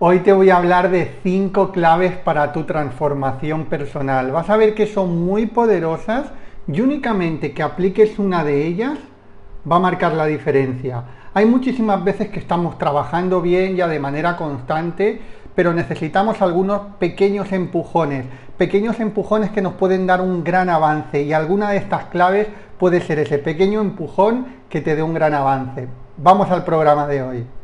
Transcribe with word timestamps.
Hoy 0.00 0.20
te 0.20 0.32
voy 0.32 0.48
a 0.50 0.58
hablar 0.58 0.92
de 0.92 1.16
cinco 1.24 1.72
claves 1.72 2.12
para 2.12 2.52
tu 2.52 2.62
transformación 2.62 3.64
personal. 3.64 4.30
Vas 4.30 4.48
a 4.48 4.56
ver 4.56 4.72
que 4.76 4.86
son 4.86 5.24
muy 5.24 5.46
poderosas 5.46 6.26
y 6.68 6.80
únicamente 6.80 7.52
que 7.52 7.64
apliques 7.64 8.16
una 8.20 8.44
de 8.44 8.64
ellas 8.64 8.96
va 9.68 9.74
a 9.74 9.80
marcar 9.80 10.12
la 10.12 10.26
diferencia. 10.26 11.02
Hay 11.34 11.46
muchísimas 11.46 12.04
veces 12.04 12.28
que 12.28 12.38
estamos 12.38 12.78
trabajando 12.78 13.42
bien 13.42 13.74
ya 13.74 13.88
de 13.88 13.98
manera 13.98 14.36
constante, 14.36 15.20
pero 15.56 15.74
necesitamos 15.74 16.40
algunos 16.42 16.80
pequeños 17.00 17.50
empujones, 17.50 18.24
pequeños 18.56 19.00
empujones 19.00 19.50
que 19.50 19.62
nos 19.62 19.72
pueden 19.72 20.06
dar 20.06 20.20
un 20.20 20.44
gran 20.44 20.68
avance 20.68 21.22
y 21.22 21.32
alguna 21.32 21.70
de 21.70 21.78
estas 21.78 22.04
claves 22.04 22.46
puede 22.78 23.00
ser 23.00 23.18
ese 23.18 23.38
pequeño 23.38 23.80
empujón 23.80 24.46
que 24.68 24.80
te 24.80 24.94
dé 24.94 25.02
un 25.02 25.14
gran 25.14 25.34
avance. 25.34 25.88
Vamos 26.18 26.52
al 26.52 26.64
programa 26.64 27.08
de 27.08 27.22
hoy. 27.22 27.57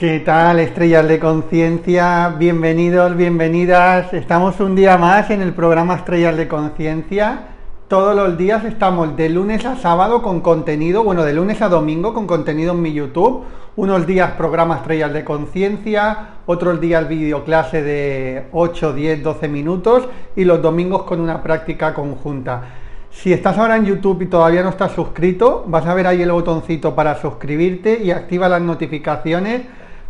¿Qué 0.00 0.20
tal, 0.20 0.60
estrellas 0.60 1.06
de 1.06 1.18
conciencia? 1.18 2.34
Bienvenidos, 2.38 3.14
bienvenidas. 3.18 4.14
Estamos 4.14 4.58
un 4.58 4.74
día 4.74 4.96
más 4.96 5.28
en 5.28 5.42
el 5.42 5.52
programa 5.52 5.96
Estrellas 5.96 6.38
de 6.38 6.48
Conciencia. 6.48 7.48
Todos 7.86 8.16
los 8.16 8.38
días 8.38 8.64
estamos 8.64 9.14
de 9.14 9.28
lunes 9.28 9.66
a 9.66 9.76
sábado 9.76 10.22
con 10.22 10.40
contenido, 10.40 11.04
bueno, 11.04 11.22
de 11.22 11.34
lunes 11.34 11.60
a 11.60 11.68
domingo 11.68 12.14
con 12.14 12.26
contenido 12.26 12.72
en 12.72 12.80
mi 12.80 12.94
YouTube. 12.94 13.44
Unos 13.76 14.06
días 14.06 14.30
programa 14.38 14.76
Estrellas 14.76 15.12
de 15.12 15.22
Conciencia, 15.22 16.28
otros 16.46 16.80
días 16.80 17.06
videoclase 17.06 17.82
de 17.82 18.46
8, 18.52 18.94
10, 18.94 19.22
12 19.22 19.48
minutos 19.48 20.08
y 20.34 20.46
los 20.46 20.62
domingos 20.62 21.02
con 21.02 21.20
una 21.20 21.42
práctica 21.42 21.92
conjunta. 21.92 22.62
Si 23.10 23.34
estás 23.34 23.58
ahora 23.58 23.76
en 23.76 23.84
YouTube 23.84 24.22
y 24.22 24.26
todavía 24.26 24.62
no 24.62 24.70
estás 24.70 24.92
suscrito, 24.92 25.62
vas 25.66 25.84
a 25.84 25.92
ver 25.92 26.06
ahí 26.06 26.22
el 26.22 26.32
botoncito 26.32 26.94
para 26.94 27.20
suscribirte 27.20 28.02
y 28.02 28.12
activa 28.12 28.48
las 28.48 28.62
notificaciones 28.62 29.62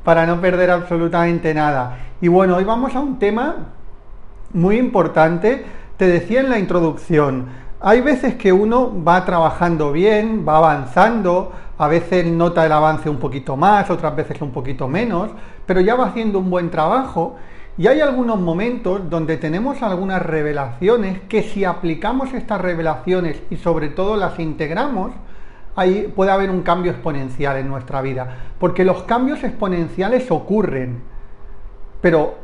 para 0.05 0.27
no 0.27 0.41
perder 0.41 0.71
absolutamente 0.71 1.53
nada. 1.55 1.99
Y 2.21 2.29
bueno, 2.29 2.57
hoy 2.57 2.65
vamos 2.65 2.95
a 2.95 3.01
un 3.01 3.19
tema 3.19 3.57
muy 4.53 4.77
importante. 4.77 5.65
Te 5.97 6.07
decía 6.07 6.41
en 6.41 6.51
la 6.51 6.59
introducción, 6.59 7.47
hay 7.81 8.01
veces 8.01 8.35
que 8.35 8.53
uno 8.53 8.93
va 9.03 9.25
trabajando 9.25 9.93
bien, 9.93 10.45
va 10.47 10.59
avanzando, 10.59 11.53
a 11.79 11.89
veces 11.89 12.27
nota 12.27 12.67
el 12.67 12.73
avance 12.73 13.09
un 13.09 13.17
poquito 13.17 13.57
más, 13.57 13.89
otras 13.91 14.15
veces 14.15 14.41
un 14.43 14.51
poquito 14.51 14.87
menos, 14.87 15.31
pero 15.65 15.81
ya 15.81 15.95
va 15.95 16.07
haciendo 16.07 16.39
un 16.39 16.51
buen 16.51 16.71
trabajo. 16.71 17.37
Y 17.79 17.87
hay 17.87 18.01
algunos 18.01 18.39
momentos 18.39 19.09
donde 19.09 19.39
tenemos 19.39 19.83
algunas 19.83 20.21
revelaciones 20.21 21.21
que 21.29 21.43
si 21.43 21.65
aplicamos 21.65 22.35
estas 22.35 22.61
revelaciones 22.61 23.43
y 23.49 23.57
sobre 23.57 23.89
todo 23.89 24.17
las 24.17 24.39
integramos, 24.39 25.13
ahí 25.81 26.13
puede 26.15 26.31
haber 26.31 26.51
un 26.51 26.63
cambio 26.63 26.93
exponencial 26.93 27.57
en 27.57 27.69
nuestra 27.69 28.03
vida. 28.03 28.37
Porque 28.59 28.85
los 28.85 29.05
cambios 29.05 29.43
exponenciales 29.43 30.31
ocurren, 30.31 31.03
pero 32.01 32.35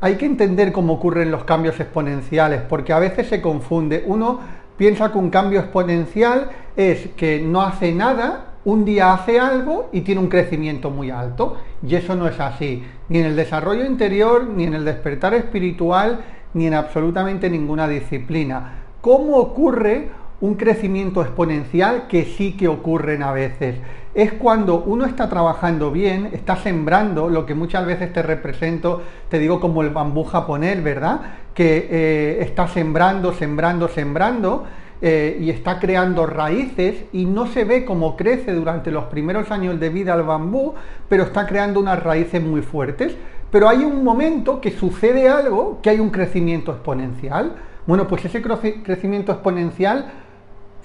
hay 0.00 0.14
que 0.14 0.26
entender 0.26 0.70
cómo 0.70 0.94
ocurren 0.94 1.30
los 1.30 1.44
cambios 1.44 1.78
exponenciales, 1.80 2.62
porque 2.62 2.92
a 2.92 2.98
veces 3.00 3.26
se 3.26 3.42
confunde. 3.42 4.04
Uno 4.06 4.38
piensa 4.76 5.10
que 5.10 5.18
un 5.18 5.30
cambio 5.30 5.60
exponencial 5.60 6.50
es 6.76 7.08
que 7.16 7.40
no 7.40 7.62
hace 7.62 7.92
nada, 7.92 8.52
un 8.64 8.84
día 8.84 9.12
hace 9.12 9.40
algo 9.40 9.88
y 9.92 10.02
tiene 10.02 10.20
un 10.20 10.28
crecimiento 10.28 10.90
muy 10.90 11.10
alto. 11.10 11.56
Y 11.86 11.96
eso 11.96 12.14
no 12.14 12.28
es 12.28 12.38
así, 12.38 12.84
ni 13.08 13.18
en 13.18 13.26
el 13.26 13.36
desarrollo 13.36 13.84
interior, 13.84 14.46
ni 14.46 14.64
en 14.64 14.74
el 14.74 14.84
despertar 14.84 15.34
espiritual, 15.34 16.20
ni 16.54 16.68
en 16.68 16.74
absolutamente 16.74 17.50
ninguna 17.50 17.88
disciplina. 17.88 18.84
¿Cómo 19.00 19.36
ocurre 19.36 20.10
un 20.40 20.54
crecimiento 20.54 21.22
exponencial 21.22 22.06
que 22.08 22.24
sí 22.24 22.56
que 22.56 22.68
ocurren 22.68 23.22
a 23.22 23.32
veces? 23.32 23.76
Es 24.14 24.32
cuando 24.32 24.82
uno 24.84 25.06
está 25.06 25.28
trabajando 25.28 25.90
bien, 25.90 26.30
está 26.32 26.56
sembrando, 26.56 27.28
lo 27.28 27.46
que 27.46 27.54
muchas 27.54 27.84
veces 27.84 28.12
te 28.12 28.22
represento, 28.22 29.02
te 29.28 29.38
digo 29.38 29.60
como 29.60 29.82
el 29.82 29.90
bambú 29.90 30.24
japonés, 30.24 30.82
¿verdad? 30.82 31.20
Que 31.52 31.88
eh, 31.90 32.38
está 32.42 32.68
sembrando, 32.68 33.32
sembrando, 33.32 33.88
sembrando, 33.88 34.64
eh, 35.06 35.36
y 35.38 35.50
está 35.50 35.80
creando 35.80 36.24
raíces 36.24 37.04
y 37.12 37.26
no 37.26 37.46
se 37.46 37.64
ve 37.64 37.84
cómo 37.84 38.16
crece 38.16 38.52
durante 38.52 38.90
los 38.90 39.04
primeros 39.04 39.50
años 39.50 39.78
de 39.78 39.90
vida 39.90 40.14
el 40.14 40.22
bambú, 40.22 40.74
pero 41.10 41.24
está 41.24 41.46
creando 41.46 41.80
unas 41.80 42.02
raíces 42.02 42.42
muy 42.42 42.62
fuertes. 42.62 43.14
Pero 43.50 43.68
hay 43.68 43.84
un 43.84 44.02
momento 44.02 44.60
que 44.60 44.70
sucede 44.70 45.28
algo, 45.28 45.80
que 45.82 45.90
hay 45.90 46.00
un 46.00 46.10
crecimiento 46.10 46.72
exponencial. 46.72 47.54
Bueno, 47.86 48.08
pues 48.08 48.24
ese 48.24 48.40
crecimiento 48.40 49.32
exponencial 49.32 50.10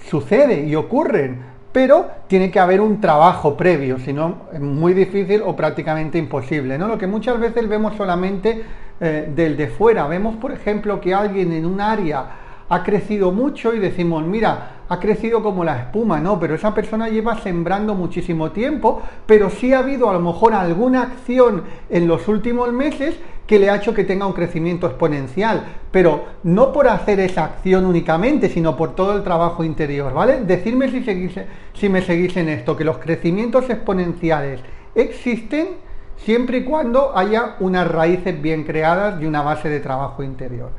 sucede 0.08 0.64
y 0.64 0.74
ocurre, 0.74 1.34
pero 1.72 2.10
tiene 2.26 2.50
que 2.50 2.58
haber 2.58 2.80
un 2.80 3.00
trabajo 3.00 3.56
previo, 3.56 3.98
si 3.98 4.12
no 4.12 4.48
es 4.52 4.60
muy 4.60 4.92
difícil 4.92 5.42
o 5.44 5.54
prácticamente 5.54 6.18
imposible. 6.18 6.78
¿no? 6.78 6.88
Lo 6.88 6.98
que 6.98 7.06
muchas 7.06 7.38
veces 7.38 7.68
vemos 7.68 7.96
solamente 7.96 8.62
eh, 9.00 9.32
del 9.34 9.56
de 9.56 9.68
fuera. 9.68 10.06
Vemos, 10.06 10.36
por 10.36 10.52
ejemplo, 10.52 11.00
que 11.00 11.14
alguien 11.14 11.52
en 11.52 11.64
un 11.64 11.80
área 11.80 12.24
ha 12.70 12.84
crecido 12.84 13.32
mucho 13.32 13.74
y 13.74 13.80
decimos, 13.80 14.24
mira, 14.24 14.84
ha 14.88 15.00
crecido 15.00 15.42
como 15.42 15.64
la 15.64 15.80
espuma, 15.80 16.20
no, 16.20 16.38
pero 16.38 16.54
esa 16.54 16.72
persona 16.72 17.08
lleva 17.08 17.36
sembrando 17.42 17.96
muchísimo 17.96 18.52
tiempo, 18.52 19.02
pero 19.26 19.50
sí 19.50 19.72
ha 19.72 19.80
habido 19.80 20.08
a 20.08 20.12
lo 20.12 20.20
mejor 20.20 20.54
alguna 20.54 21.02
acción 21.02 21.64
en 21.90 22.06
los 22.06 22.28
últimos 22.28 22.72
meses 22.72 23.16
que 23.44 23.58
le 23.58 23.68
ha 23.68 23.76
hecho 23.76 23.92
que 23.92 24.04
tenga 24.04 24.24
un 24.24 24.32
crecimiento 24.32 24.86
exponencial, 24.86 25.64
pero 25.90 26.24
no 26.44 26.72
por 26.72 26.86
hacer 26.86 27.18
esa 27.18 27.44
acción 27.44 27.84
únicamente, 27.84 28.48
sino 28.48 28.76
por 28.76 28.94
todo 28.94 29.16
el 29.16 29.24
trabajo 29.24 29.64
interior, 29.64 30.14
¿vale? 30.14 30.42
Decirme 30.42 30.88
si, 30.90 31.02
seguís, 31.02 31.32
si 31.74 31.88
me 31.88 32.02
seguís 32.02 32.36
en 32.36 32.48
esto, 32.48 32.76
que 32.76 32.84
los 32.84 32.98
crecimientos 32.98 33.68
exponenciales 33.68 34.60
existen 34.94 35.70
siempre 36.16 36.58
y 36.58 36.64
cuando 36.64 37.18
haya 37.18 37.56
unas 37.58 37.88
raíces 37.88 38.40
bien 38.40 38.62
creadas 38.62 39.20
y 39.20 39.26
una 39.26 39.42
base 39.42 39.68
de 39.68 39.80
trabajo 39.80 40.22
interior. 40.22 40.70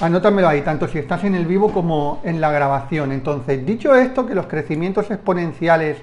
Anótamelo 0.00 0.48
ahí, 0.48 0.62
tanto 0.62 0.88
si 0.88 0.98
estás 0.98 1.22
en 1.24 1.34
el 1.34 1.46
vivo 1.46 1.72
como 1.72 2.20
en 2.24 2.40
la 2.40 2.50
grabación. 2.50 3.12
Entonces, 3.12 3.64
dicho 3.64 3.94
esto, 3.94 4.26
que 4.26 4.34
los 4.34 4.46
crecimientos 4.46 5.10
exponenciales 5.10 5.98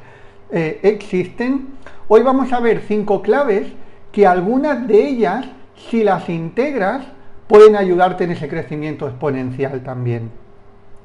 eh, 0.52 0.80
existen, 0.84 1.70
hoy 2.08 2.22
vamos 2.22 2.54
a 2.54 2.60
ver 2.60 2.82
cinco 2.88 3.22
claves 3.22 3.68
que 4.12 4.26
algunas 4.26 4.88
de 4.88 5.08
ellas, 5.08 5.46
si 5.90 6.04
las 6.04 6.30
integras, 6.30 7.06
pueden 7.48 7.76
ayudarte 7.76 8.24
en 8.24 8.32
ese 8.32 8.48
crecimiento 8.48 9.08
exponencial 9.08 9.82
también. 9.82 10.32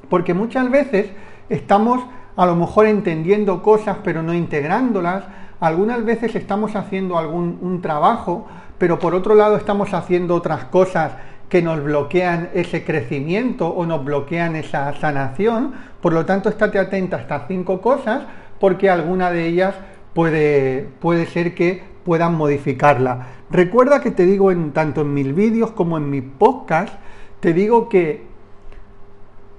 Porque 0.09 0.35
muchas 0.35 0.71
veces 0.71 1.07
estamos 1.49 2.05
a 2.37 2.47
lo 2.47 2.55
mejor 2.55 2.87
entendiendo 2.87 3.63
cosas 3.63 3.99
pero 4.05 4.23
no 4.23 4.35
integrándolas. 4.35 5.25
Algunas 5.59 6.05
veces 6.05 6.35
estamos 6.35 6.77
haciendo 6.77 7.17
algún 7.17 7.59
un 7.63 7.81
trabajo, 7.81 8.47
pero 8.79 8.99
por 8.99 9.15
otro 9.15 9.35
lado 9.35 9.57
estamos 9.57 9.95
haciendo 9.95 10.35
otras 10.35 10.65
cosas 10.67 11.13
que 11.55 11.63
nos 11.63 11.85
bloquean 11.85 12.49
ese 12.53 12.83
crecimiento 12.83 13.69
o 13.69 13.87
nos 13.87 14.05
bloquean 14.05 14.57
esa 14.57 14.93
sanación. 14.95 15.73
Por 16.01 16.13
lo 16.13 16.27
tanto, 16.27 16.49
estate 16.49 16.81
atenta 16.81 17.17
a 17.17 17.21
estas 17.21 17.43
cinco 17.47 17.81
cosas 17.81 18.25
porque 18.59 18.91
alguna 18.91 19.31
de 19.31 19.47
ellas 19.47 19.77
puede, 20.15 20.89
puede 20.99 21.27
ser 21.27 21.55
que 21.55 21.81
puedan 22.05 22.35
modificarla. 22.35 23.29
Recuerda 23.53 24.01
que 24.01 24.11
te 24.11 24.27
digo 24.27 24.51
en, 24.51 24.73
tanto 24.73 25.03
en 25.03 25.15
mis 25.15 25.33
vídeos 25.33 25.71
como 25.71 25.97
en 25.97 26.11
mi 26.11 26.23
podcast, 26.23 26.93
te 27.39 27.53
digo 27.53 27.89
que 27.89 28.27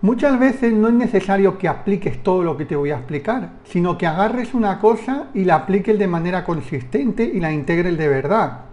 muchas 0.02 0.38
veces 0.38 0.74
no 0.74 0.90
es 0.90 0.96
necesario 0.96 1.58
que 1.58 1.70
apliques 1.70 2.22
todo 2.22 2.44
lo 2.44 2.58
que 2.58 2.66
te 2.66 2.76
voy 2.76 2.92
a 2.92 2.98
explicar, 2.98 3.52
sino 3.64 3.98
que 3.98 4.06
agarres 4.06 4.54
una 4.54 4.80
cosa 4.80 5.30
y 5.34 5.46
la 5.46 5.56
apliques 5.56 5.98
de 5.98 6.10
manera 6.10 6.44
consistente 6.44 7.24
y 7.24 7.40
la 7.40 7.54
integres 7.54 7.98
de 7.98 8.10
verdad. 8.10 8.66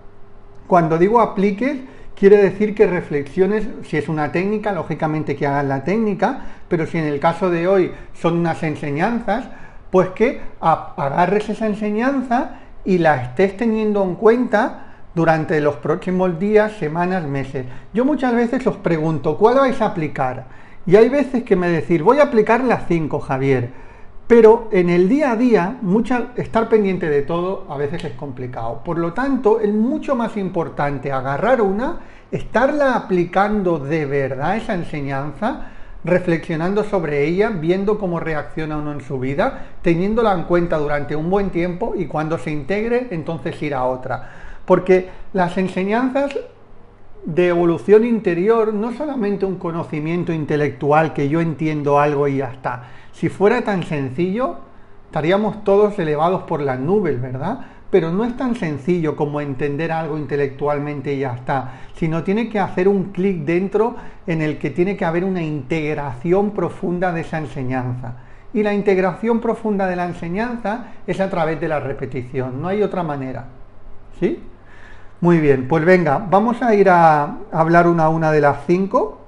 Cuando 0.67 0.99
digo 0.99 1.21
apliques, 1.21 1.79
quiere 2.15 2.37
decir 2.37 2.75
que 2.75 2.87
reflexiones, 2.87 3.67
si 3.85 3.97
es 3.97 4.09
una 4.09 4.33
técnica, 4.33 4.73
lógicamente 4.73 5.37
que 5.37 5.47
hagas 5.47 5.65
la 5.65 5.85
técnica, 5.85 6.43
pero 6.69 6.87
si 6.87 6.99
en 6.99 7.05
el 7.05 7.21
caso 7.21 7.51
de 7.51 7.67
hoy 7.67 7.93
son 8.15 8.39
unas 8.39 8.63
enseñanzas, 8.63 9.47
pues 9.91 10.09
que 10.11 10.41
agarres 10.61 11.49
esa 11.49 11.67
enseñanza 11.67 12.61
y 12.85 12.99
la 12.99 13.23
estés 13.23 13.57
teniendo 13.57 14.03
en 14.03 14.15
cuenta 14.15 14.87
durante 15.15 15.61
los 15.61 15.77
próximos 15.77 16.39
días, 16.39 16.73
semanas, 16.79 17.25
meses. 17.25 17.67
Yo 17.93 18.05
muchas 18.05 18.35
veces 18.35 18.67
os 18.67 18.77
pregunto, 18.77 19.37
¿cuál 19.37 19.57
vais 19.57 19.81
a 19.81 19.87
aplicar? 19.87 20.47
Y 20.87 20.97
hay 20.97 21.09
veces 21.09 21.45
que 21.45 21.57
me 21.57 21.69
decís, 21.69 22.03
voy 22.03 22.19
a 22.19 22.25
aplicar 22.25 22.65
las 22.65 22.87
5, 22.89 23.21
Javier. 23.21 23.71
Pero 24.33 24.71
en 24.73 24.89
el 24.89 25.11
día 25.11 25.33
a 25.33 25.37
día, 25.37 25.77
estar 26.37 26.71
pendiente 26.71 27.11
de 27.11 27.21
todo 27.21 27.67
a 27.69 27.77
veces 27.77 28.03
es 28.03 28.13
complicado. 28.13 28.81
Por 28.83 28.97
lo 28.97 29.13
tanto, 29.13 29.61
es 29.61 29.71
mucho 29.71 30.17
más 30.17 30.39
importante 30.39 31.13
agarrar 31.13 31.61
una, 31.61 31.99
estarla 32.31 32.97
aplicando 32.97 33.79
de 33.79 34.07
verdad 34.07 34.57
esa 34.57 34.73
enseñanza, 34.73 35.67
reflexionando 36.03 36.83
sobre 36.83 37.27
ella, 37.27 37.51
viendo 37.51 37.99
cómo 37.99 38.21
reacciona 38.21 38.79
uno 38.79 38.93
en 38.93 39.03
su 39.03 39.19
vida, 39.19 39.67
teniéndola 39.83 40.33
en 40.33 40.45
cuenta 40.45 40.79
durante 40.79 41.15
un 41.15 41.29
buen 41.29 41.51
tiempo 41.51 41.93
y 41.95 42.07
cuando 42.07 42.39
se 42.39 42.53
integre, 42.53 43.09
entonces 43.11 43.63
ir 43.63 43.75
a 43.75 43.85
otra. 43.85 44.31
Porque 44.65 45.11
las 45.35 45.59
enseñanzas 45.59 46.35
de 47.27 47.49
evolución 47.49 48.07
interior 48.07 48.73
no 48.73 48.95
solamente 48.95 49.45
un 49.45 49.57
conocimiento 49.57 50.33
intelectual 50.33 51.13
que 51.13 51.29
yo 51.29 51.43
entiendo 51.43 52.01
algo 52.01 52.27
y 52.29 52.39
ya 52.39 52.47
está. 52.47 52.85
Si 53.13 53.29
fuera 53.29 53.63
tan 53.63 53.83
sencillo, 53.83 54.57
estaríamos 55.07 55.63
todos 55.65 55.99
elevados 55.99 56.43
por 56.43 56.61
las 56.61 56.79
nubes, 56.81 57.21
¿verdad? 57.21 57.61
Pero 57.91 58.11
no 58.11 58.25
es 58.25 58.37
tan 58.37 58.55
sencillo 58.55 59.15
como 59.15 59.41
entender 59.41 59.93
algo 59.93 60.17
intelectualmente 60.17 61.13
y 61.15 61.21
ya 61.21 61.35
está, 61.35 61.73
sino 61.95 62.23
tiene 62.25 62.49
que 62.49 62.59
hacer 62.59 62.89
un 62.89 63.13
clic 63.13 63.45
dentro 63.45 63.97
en 64.27 64.41
el 64.41 64.59
que 64.59 64.71
tiene 64.71 64.97
que 64.97 65.05
haber 65.05 65.25
una 65.25 65.43
integración 65.43 66.53
profunda 66.53 67.13
de 67.13 67.21
esa 67.21 67.39
enseñanza. 67.39 68.15
Y 68.55 68.63
la 68.63 68.75
integración 68.75 69.41
profunda 69.41 69.87
de 69.87 69.97
la 69.97 70.07
enseñanza 70.07 70.87
es 71.07 71.21
a 71.21 71.29
través 71.31 71.61
de 71.61 71.69
la 71.69 71.81
repetición, 71.81 72.61
no 72.61 72.69
hay 72.69 72.83
otra 72.83 73.03
manera. 73.03 73.47
¿Sí? 74.19 74.43
Muy 75.21 75.39
bien, 75.39 75.69
pues 75.69 75.85
venga, 75.85 76.19
vamos 76.19 76.63
a 76.63 76.75
ir 76.75 76.89
a 76.91 77.37
hablar 77.53 77.87
una 77.87 78.05
a 78.05 78.09
una 78.09 78.33
de 78.33 78.41
las 78.41 78.67
cinco. 78.67 79.22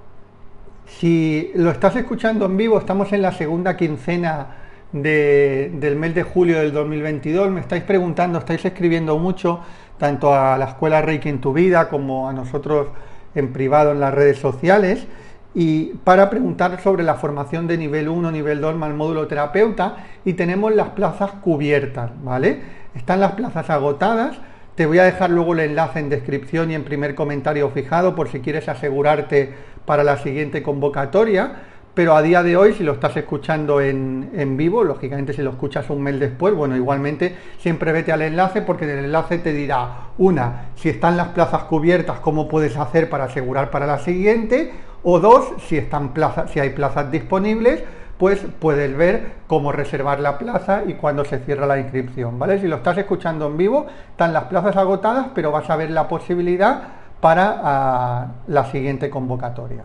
Si 0.86 1.50
lo 1.54 1.70
estás 1.70 1.96
escuchando 1.96 2.44
en 2.44 2.56
vivo, 2.58 2.78
estamos 2.78 3.12
en 3.12 3.22
la 3.22 3.32
segunda 3.32 3.76
quincena 3.76 4.46
del 4.92 5.96
mes 5.96 6.14
de 6.14 6.22
julio 6.22 6.58
del 6.58 6.72
2022. 6.72 7.50
Me 7.50 7.60
estáis 7.60 7.82
preguntando, 7.82 8.38
estáis 8.38 8.64
escribiendo 8.64 9.19
mucho, 9.19 9.60
tanto 9.98 10.34
a 10.34 10.58
la 10.58 10.66
escuela 10.66 11.00
Reiki 11.00 11.31
en 11.31 11.40
tu 11.40 11.54
vida 11.54 11.88
como 11.88 12.28
a 12.28 12.32
nosotros 12.34 12.88
en 13.34 13.52
privado 13.52 13.92
en 13.92 14.00
las 14.00 14.12
redes 14.12 14.38
sociales. 14.38 15.06
Y 15.54 15.94
para 16.04 16.28
preguntar 16.28 16.78
sobre 16.82 17.02
la 17.02 17.14
formación 17.14 17.66
de 17.66 17.78
nivel 17.78 18.08
1, 18.08 18.30
nivel 18.30 18.60
2 18.60 18.76
más 18.76 18.92
módulo 18.92 19.26
terapeuta, 19.26 19.96
y 20.25 20.34
tenemos 20.34 20.75
las 20.75 20.90
plazas 20.90 21.30
cubiertas, 21.42 22.10
¿vale? 22.22 22.60
Están 22.94 23.20
las 23.20 23.32
plazas 23.32 23.70
agotadas 23.70 24.37
te 24.75 24.87
voy 24.87 24.99
a 24.99 25.05
dejar 25.05 25.31
luego 25.31 25.53
el 25.53 25.61
enlace 25.61 26.00
en 26.00 26.09
descripción 26.09 26.71
y 26.71 26.75
en 26.75 26.85
primer 26.85 27.15
comentario 27.15 27.71
fijado 27.71 28.15
por 28.15 28.29
si 28.29 28.41
quieres 28.41 28.69
asegurarte 28.69 29.53
para 29.87 30.03
la 30.03 30.19
siguiente 30.19 30.62
convocatoria. 30.62 31.53
Pero 31.94 32.17
a 32.17 32.23
día 32.23 32.43
de 32.43 32.56
hoy, 32.56 32.75
si 32.75 32.82
lo 32.82 32.94
estás 32.94 33.17
escuchando 33.17 33.81
en, 33.81 34.56
vivo, 34.56 34.82
lógicamente 34.82 35.32
si 35.32 35.43
lo 35.43 35.50
escuchas 35.50 35.88
un 35.91 36.03
mes 36.03 36.19
después, 36.19 36.53
bueno, 36.53 36.75
igualmente 36.75 37.37
siempre 37.59 37.93
vete 37.93 38.11
al 38.11 38.23
enlace 38.23 38.62
porque 38.62 38.85
en 38.85 38.99
el 38.99 39.05
enlace 39.05 39.38
te 39.38 39.53
dirá, 39.53 40.09
una, 40.19 40.71
si 40.75 40.88
están 40.88 41.17
las 41.17 41.29
plazas 41.29 41.62
cubiertas, 41.65 42.19
cómo 42.19 42.49
puedes 42.49 42.76
hacer 42.76 43.09
para 43.09 43.25
asegurar 43.25 43.71
para 43.71 43.87
la 43.87 44.00
siguiente, 44.00 44.73
o 45.05 45.21
dos, 45.21 45.53
si, 45.69 45.76
están 45.76 46.12
si 46.53 46.59
hay 46.59 46.71
plazas 46.71 47.12
disponibles, 47.12 47.85
pues 48.19 48.46
puedes 48.61 48.96
ver 48.96 49.32
cómo 49.46 49.72
reservar 49.72 50.20
la 50.20 50.38
plaza 50.38 50.82
y 50.87 50.94
cuándo 50.94 51.25
se 51.25 51.38
cierra 51.40 51.66
la 51.66 51.78
inscripción, 51.78 52.38
¿vale? 52.38 52.61
Si 52.61 52.69
lo 52.69 52.76
estás 52.76 52.96
escuchando 52.99 53.46
en 53.46 53.56
vivo, 53.56 53.87
están 54.11 54.32
las 54.32 54.44
plazas 54.44 54.76
agotadas, 54.76 55.28
pero 55.34 55.50
vas 55.50 55.69
a 55.69 55.76
ver 55.76 55.90
la 55.90 56.06
posibilidad 56.06 56.82
para 57.20 57.61
ah, 57.62 58.26
la 58.46 58.66
siguiente 58.66 59.11
convocatoria. 59.11 59.82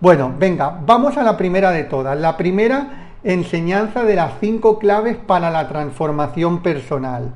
Bueno, 0.00 0.32
venga, 0.38 0.80
vamos 0.84 1.16
a 1.16 1.22
la 1.22 1.36
primera 1.36 1.70
de 1.70 1.84
todas. 1.84 2.18
La 2.18 2.36
primera 2.36 3.10
enseñanza 3.22 4.02
de 4.02 4.14
las 4.14 4.32
cinco 4.40 4.78
claves 4.78 5.16
para 5.16 5.50
la 5.50 5.68
transformación 5.68 6.62
personal. 6.62 7.32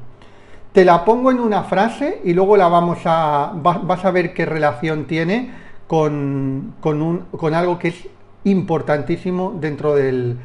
Te 0.72 0.84
la 0.84 1.04
pongo 1.04 1.30
en 1.30 1.40
una 1.40 1.64
frase 1.64 2.22
y 2.24 2.32
luego 2.32 2.56
la 2.56 2.68
vamos 2.68 2.98
a. 3.04 3.52
vas 3.54 4.04
a 4.04 4.10
ver 4.10 4.34
qué 4.34 4.46
relación 4.46 5.04
tiene 5.04 5.52
con, 5.86 6.74
con, 6.80 7.26
con 7.30 7.54
algo 7.54 7.78
que 7.78 7.88
es 7.88 8.08
importantísimo 8.44 9.56
dentro 9.58 9.94
del, 9.94 10.38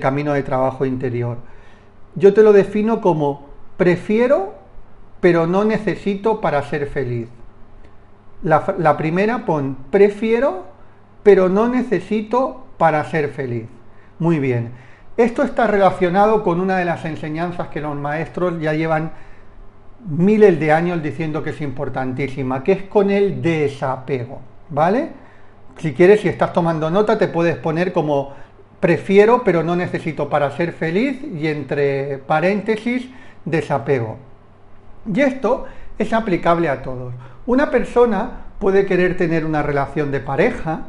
camino 0.00 0.32
de 0.32 0.42
trabajo 0.42 0.84
interior. 0.84 1.38
Yo 2.14 2.34
te 2.34 2.42
lo 2.42 2.52
defino 2.52 3.00
como 3.00 3.46
prefiero, 3.76 4.54
pero 5.20 5.46
no 5.46 5.64
necesito 5.64 6.40
para 6.40 6.62
ser 6.62 6.86
feliz. 6.86 7.28
La, 8.42 8.74
la, 8.78 8.96
primera 8.96 9.44
pon 9.44 9.76
prefiero, 9.90 10.64
pero 11.22 11.48
no 11.48 11.68
necesito 11.68 12.64
para 12.78 13.02
ser 13.04 13.30
feliz. 13.30 13.66
Muy 14.18 14.38
bien. 14.38 14.72
Esto 15.16 15.42
está 15.42 15.66
relacionado 15.66 16.42
con 16.42 16.60
una 16.60 16.76
de 16.76 16.84
las 16.84 17.04
enseñanzas 17.04 17.68
que 17.68 17.80
los 17.80 17.96
maestros 17.96 18.60
ya 18.60 18.74
llevan 18.74 19.12
miles 20.06 20.60
de 20.60 20.72
años 20.72 21.02
diciendo 21.02 21.42
que 21.42 21.50
es 21.50 21.60
importantísima, 21.60 22.62
que 22.62 22.72
es 22.72 22.82
con 22.84 23.10
el 23.10 23.40
desapego. 23.40 24.40
¿Vale? 24.68 25.25
Si 25.78 25.92
quieres, 25.92 26.20
si 26.20 26.28
estás 26.28 26.52
tomando 26.52 26.90
nota, 26.90 27.18
te 27.18 27.28
puedes 27.28 27.56
poner 27.56 27.92
como 27.92 28.32
prefiero, 28.80 29.42
pero 29.44 29.62
no 29.62 29.76
necesito 29.76 30.28
para 30.28 30.50
ser 30.52 30.72
feliz 30.72 31.20
y 31.22 31.48
entre 31.48 32.18
paréntesis, 32.18 33.08
desapego. 33.44 34.16
Y 35.12 35.20
esto 35.20 35.66
es 35.98 36.12
aplicable 36.12 36.68
a 36.68 36.82
todos. 36.82 37.14
Una 37.46 37.70
persona 37.70 38.46
puede 38.58 38.86
querer 38.86 39.16
tener 39.16 39.44
una 39.44 39.62
relación 39.62 40.10
de 40.10 40.20
pareja 40.20 40.80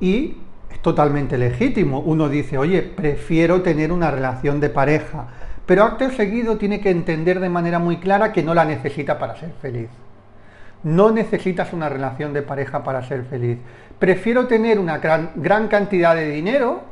y 0.00 0.36
es 0.70 0.80
totalmente 0.82 1.38
legítimo. 1.38 2.00
Uno 2.00 2.28
dice, 2.28 2.58
oye, 2.58 2.82
prefiero 2.82 3.62
tener 3.62 3.92
una 3.92 4.10
relación 4.10 4.60
de 4.60 4.68
pareja, 4.68 5.28
pero 5.66 5.84
acto 5.84 6.10
seguido 6.10 6.58
tiene 6.58 6.80
que 6.80 6.90
entender 6.90 7.40
de 7.40 7.48
manera 7.48 7.78
muy 7.78 7.98
clara 7.98 8.32
que 8.32 8.42
no 8.42 8.52
la 8.52 8.64
necesita 8.64 9.18
para 9.18 9.36
ser 9.36 9.52
feliz. 9.62 9.88
No 10.82 11.10
necesitas 11.10 11.72
una 11.72 11.88
relación 11.88 12.34
de 12.34 12.42
pareja 12.42 12.84
para 12.84 13.02
ser 13.02 13.24
feliz. 13.24 13.58
Prefiero 13.98 14.46
tener 14.46 14.78
una 14.78 14.98
gran, 14.98 15.68
cantidad 15.68 16.14
de 16.14 16.30
dinero, 16.30 16.82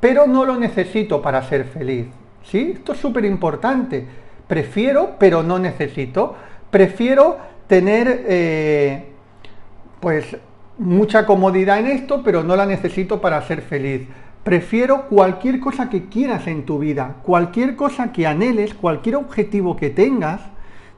pero 0.00 0.26
no 0.26 0.44
lo 0.44 0.56
necesito 0.56 1.20
para 1.20 1.42
ser 1.42 1.64
feliz. 1.64 2.06
¿Sí? 2.42 2.72
Esto 2.74 2.92
es 2.92 2.98
súper 2.98 3.24
importante. 3.24 4.06
Prefiero, 4.46 5.16
pero 5.18 5.42
no 5.42 5.58
necesito. 5.58 6.34
Prefiero 6.70 7.38
tener 7.66 8.24
eh, 8.26 9.04
pues 10.00 10.36
mucha 10.78 11.26
comodidad 11.26 11.78
en 11.78 11.86
esto, 11.86 12.22
pero 12.24 12.42
no 12.42 12.56
la 12.56 12.66
necesito 12.66 13.20
para 13.20 13.42
ser 13.42 13.60
feliz. 13.60 14.08
Prefiero 14.42 15.06
cualquier 15.08 15.60
cosa 15.60 15.90
que 15.90 16.06
quieras 16.06 16.46
en 16.46 16.64
tu 16.64 16.78
vida, 16.78 17.16
cualquier 17.22 17.76
cosa 17.76 18.10
que 18.10 18.26
anheles, 18.26 18.72
cualquier 18.72 19.16
objetivo 19.16 19.76
que 19.76 19.90
tengas, 19.90 20.40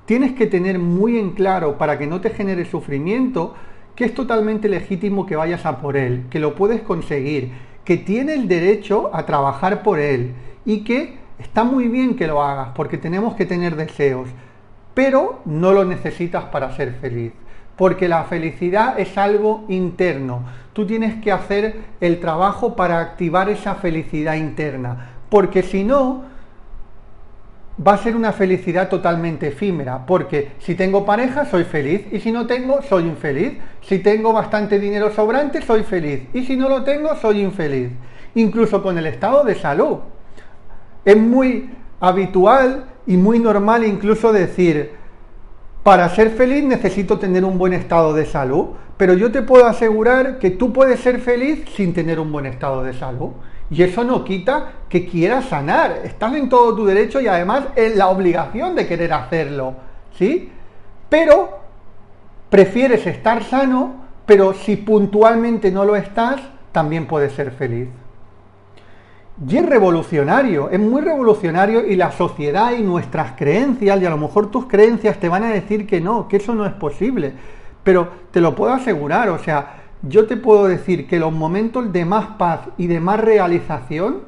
tienes 0.06 0.32
que 0.32 0.46
tener 0.46 0.78
muy 0.78 1.18
en 1.18 1.32
claro 1.32 1.76
para 1.76 1.98
que 1.98 2.06
no 2.06 2.20
te 2.20 2.30
genere 2.30 2.64
sufrimiento 2.64 3.54
que 3.94 4.04
es 4.04 4.14
totalmente 4.14 4.68
legítimo 4.68 5.26
que 5.26 5.36
vayas 5.36 5.66
a 5.66 5.80
por 5.80 5.96
él, 5.96 6.24
que 6.30 6.38
lo 6.38 6.54
puedes 6.54 6.82
conseguir, 6.82 7.52
que 7.84 7.96
tiene 7.96 8.34
el 8.34 8.48
derecho 8.48 9.10
a 9.12 9.26
trabajar 9.26 9.82
por 9.82 9.98
él 9.98 10.34
y 10.64 10.84
que 10.84 11.18
está 11.38 11.64
muy 11.64 11.88
bien 11.88 12.16
que 12.16 12.26
lo 12.26 12.42
hagas 12.42 12.68
porque 12.74 12.98
tenemos 12.98 13.34
que 13.34 13.46
tener 13.46 13.76
deseos, 13.76 14.28
pero 14.94 15.40
no 15.44 15.72
lo 15.72 15.84
necesitas 15.84 16.44
para 16.44 16.74
ser 16.76 16.94
feliz. 16.94 17.32
Porque 17.76 18.06
la 18.06 18.24
felicidad 18.24 19.00
es 19.00 19.16
algo 19.16 19.64
interno. 19.68 20.44
Tú 20.74 20.86
tienes 20.86 21.20
que 21.22 21.32
hacer 21.32 21.76
el 22.00 22.20
trabajo 22.20 22.76
para 22.76 23.00
activar 23.00 23.48
esa 23.48 23.74
felicidad 23.74 24.34
interna. 24.34 25.16
Porque 25.30 25.62
si 25.62 25.82
no, 25.82 26.24
va 27.86 27.94
a 27.94 27.98
ser 27.98 28.14
una 28.14 28.32
felicidad 28.32 28.88
totalmente 28.88 29.48
efímera, 29.48 30.04
porque 30.06 30.52
si 30.58 30.74
tengo 30.74 31.04
pareja 31.04 31.46
soy 31.46 31.64
feliz 31.64 32.06
y 32.12 32.20
si 32.20 32.30
no 32.30 32.46
tengo 32.46 32.82
soy 32.82 33.04
infeliz. 33.04 33.58
Si 33.80 33.98
tengo 33.98 34.32
bastante 34.32 34.78
dinero 34.78 35.10
sobrante 35.10 35.62
soy 35.62 35.82
feliz 35.82 36.28
y 36.32 36.44
si 36.44 36.56
no 36.56 36.68
lo 36.68 36.84
tengo 36.84 37.16
soy 37.16 37.40
infeliz. 37.40 37.90
Incluso 38.34 38.82
con 38.82 38.98
el 38.98 39.06
estado 39.06 39.44
de 39.44 39.54
salud. 39.54 39.98
Es 41.04 41.16
muy 41.16 41.70
habitual 42.00 42.86
y 43.06 43.16
muy 43.16 43.38
normal 43.38 43.84
incluso 43.84 44.32
decir, 44.32 44.92
para 45.82 46.08
ser 46.10 46.30
feliz 46.30 46.62
necesito 46.62 47.18
tener 47.18 47.44
un 47.44 47.58
buen 47.58 47.72
estado 47.72 48.14
de 48.14 48.24
salud, 48.24 48.68
pero 48.96 49.14
yo 49.14 49.32
te 49.32 49.42
puedo 49.42 49.66
asegurar 49.66 50.38
que 50.38 50.50
tú 50.50 50.72
puedes 50.72 51.00
ser 51.00 51.18
feliz 51.18 51.64
sin 51.74 51.92
tener 51.92 52.20
un 52.20 52.30
buen 52.30 52.46
estado 52.46 52.84
de 52.84 52.92
salud. 52.92 53.30
Y 53.72 53.82
eso 53.82 54.04
no 54.04 54.22
quita 54.22 54.72
que 54.90 55.06
quieras 55.06 55.46
sanar. 55.46 56.02
Estás 56.04 56.34
en 56.34 56.50
todo 56.50 56.76
tu 56.76 56.84
derecho 56.84 57.22
y 57.22 57.26
además 57.26 57.64
en 57.74 57.96
la 57.96 58.08
obligación 58.08 58.74
de 58.74 58.86
querer 58.86 59.14
hacerlo. 59.14 59.74
¿Sí? 60.18 60.52
Pero 61.08 61.58
prefieres 62.50 63.06
estar 63.06 63.42
sano, 63.44 63.94
pero 64.26 64.52
si 64.52 64.76
puntualmente 64.76 65.70
no 65.70 65.86
lo 65.86 65.96
estás, 65.96 66.42
también 66.70 67.06
puedes 67.06 67.32
ser 67.32 67.50
feliz. 67.52 67.88
Y 69.48 69.56
es 69.56 69.66
revolucionario, 69.66 70.68
es 70.68 70.78
muy 70.78 71.00
revolucionario 71.00 71.86
y 71.86 71.96
la 71.96 72.12
sociedad 72.12 72.72
y 72.72 72.82
nuestras 72.82 73.32
creencias, 73.32 74.00
y 74.00 74.04
a 74.04 74.10
lo 74.10 74.18
mejor 74.18 74.50
tus 74.50 74.66
creencias 74.66 75.18
te 75.18 75.30
van 75.30 75.44
a 75.44 75.48
decir 75.48 75.86
que 75.86 75.98
no, 75.98 76.28
que 76.28 76.36
eso 76.36 76.54
no 76.54 76.66
es 76.66 76.74
posible. 76.74 77.32
Pero 77.82 78.08
te 78.30 78.42
lo 78.42 78.54
puedo 78.54 78.74
asegurar, 78.74 79.30
o 79.30 79.38
sea, 79.38 79.81
yo 80.02 80.26
te 80.26 80.36
puedo 80.36 80.66
decir 80.66 81.06
que 81.06 81.18
los 81.18 81.32
momentos 81.32 81.92
de 81.92 82.04
más 82.04 82.26
paz 82.36 82.60
y 82.76 82.86
de 82.86 83.00
más 83.00 83.20
realización 83.20 84.22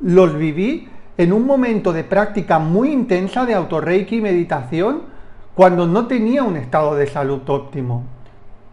los 0.00 0.36
viví 0.36 0.88
en 1.16 1.32
un 1.32 1.46
momento 1.46 1.92
de 1.92 2.04
práctica 2.04 2.58
muy 2.58 2.90
intensa 2.90 3.46
de 3.46 3.54
autorreiki 3.54 4.16
y 4.16 4.20
meditación 4.20 5.02
cuando 5.54 5.86
no 5.86 6.06
tenía 6.06 6.42
un 6.42 6.56
estado 6.56 6.96
de 6.96 7.06
salud 7.06 7.48
óptimo. 7.48 8.04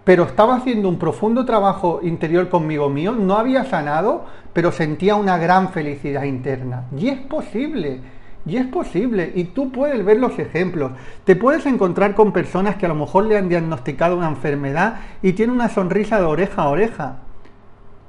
Pero 0.04 0.24
estaba 0.24 0.56
haciendo 0.56 0.90
un 0.90 0.98
profundo 0.98 1.46
trabajo 1.46 2.00
interior 2.02 2.50
conmigo 2.50 2.90
mío, 2.90 3.12
no 3.12 3.36
había 3.36 3.66
sanado, 3.66 4.26
pero 4.52 4.72
sentía 4.72 5.16
una 5.16 5.38
gran 5.38 5.70
felicidad 5.70 6.24
interna. 6.24 6.86
Y 6.98 7.10
es 7.10 7.20
posible, 7.20 8.02
y 8.46 8.58
es 8.58 8.66
posible, 8.66 9.32
y 9.36 9.46
tú 9.46 9.72
puedes 9.72 10.04
ver 10.04 10.18
los 10.18 10.38
ejemplos. 10.40 10.92
Te 11.24 11.36
puedes 11.36 11.66
encontrar 11.66 12.16
con 12.16 12.32
personas 12.32 12.76
que 12.76 12.86
a 12.86 12.90
lo 12.90 12.96
mejor 12.96 13.26
le 13.26 13.38
han 13.38 13.50
diagnosticado 13.50 14.18
una 14.18 14.30
enfermedad 14.30 15.02
y 15.22 15.34
tiene 15.34 15.54
una 15.54 15.70
sonrisa 15.70 16.20
de 16.20 16.26
oreja 16.26 16.64
a 16.64 16.70
oreja. 16.70 17.20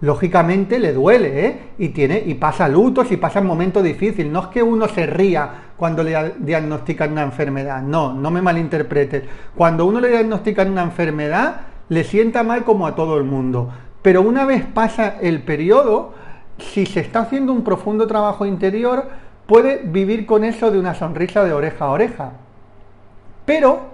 Lógicamente 0.00 0.80
le 0.80 0.92
duele, 0.92 1.46
¿eh? 1.46 1.60
Y, 1.78 1.90
tiene, 1.90 2.20
y 2.26 2.34
pasa 2.34 2.66
lutos 2.66 3.12
y 3.12 3.18
pasa 3.18 3.40
un 3.40 3.46
momento 3.46 3.82
difícil. 3.82 4.32
No 4.32 4.40
es 4.40 4.46
que 4.48 4.62
uno 4.62 4.88
se 4.88 5.06
ría 5.06 5.48
cuando 5.76 6.02
le 6.02 6.34
diagnostican 6.38 7.12
una 7.12 7.22
enfermedad. 7.22 7.82
No, 7.82 8.12
no 8.12 8.30
me 8.32 8.42
malinterpretes. 8.42 9.22
Cuando 9.54 9.86
uno 9.86 10.00
le 10.00 10.08
diagnostican 10.08 10.72
una 10.72 10.82
enfermedad, 10.82 11.60
le 11.88 12.02
sienta 12.02 12.42
mal 12.42 12.64
como 12.64 12.86
a 12.86 12.96
todo 12.96 13.16
el 13.16 13.24
mundo. 13.24 13.70
Pero 14.02 14.22
una 14.22 14.44
vez 14.44 14.64
pasa 14.66 15.18
el 15.20 15.42
periodo, 15.42 16.14
si 16.58 16.84
se 16.86 16.98
está 16.98 17.20
haciendo 17.20 17.52
un 17.52 17.62
profundo 17.62 18.08
trabajo 18.08 18.44
interior, 18.44 19.08
puede 19.46 19.82
vivir 19.84 20.26
con 20.26 20.44
eso 20.44 20.70
de 20.70 20.78
una 20.78 20.94
sonrisa 20.94 21.44
de 21.44 21.52
oreja 21.52 21.86
a 21.86 21.90
oreja. 21.90 22.32
Pero 23.44 23.92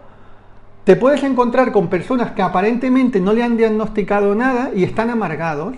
te 0.84 0.96
puedes 0.96 1.22
encontrar 1.22 1.72
con 1.72 1.88
personas 1.88 2.32
que 2.32 2.42
aparentemente 2.42 3.20
no 3.20 3.32
le 3.32 3.42
han 3.42 3.56
diagnosticado 3.56 4.34
nada 4.34 4.70
y 4.74 4.84
están 4.84 5.10
amargados. 5.10 5.74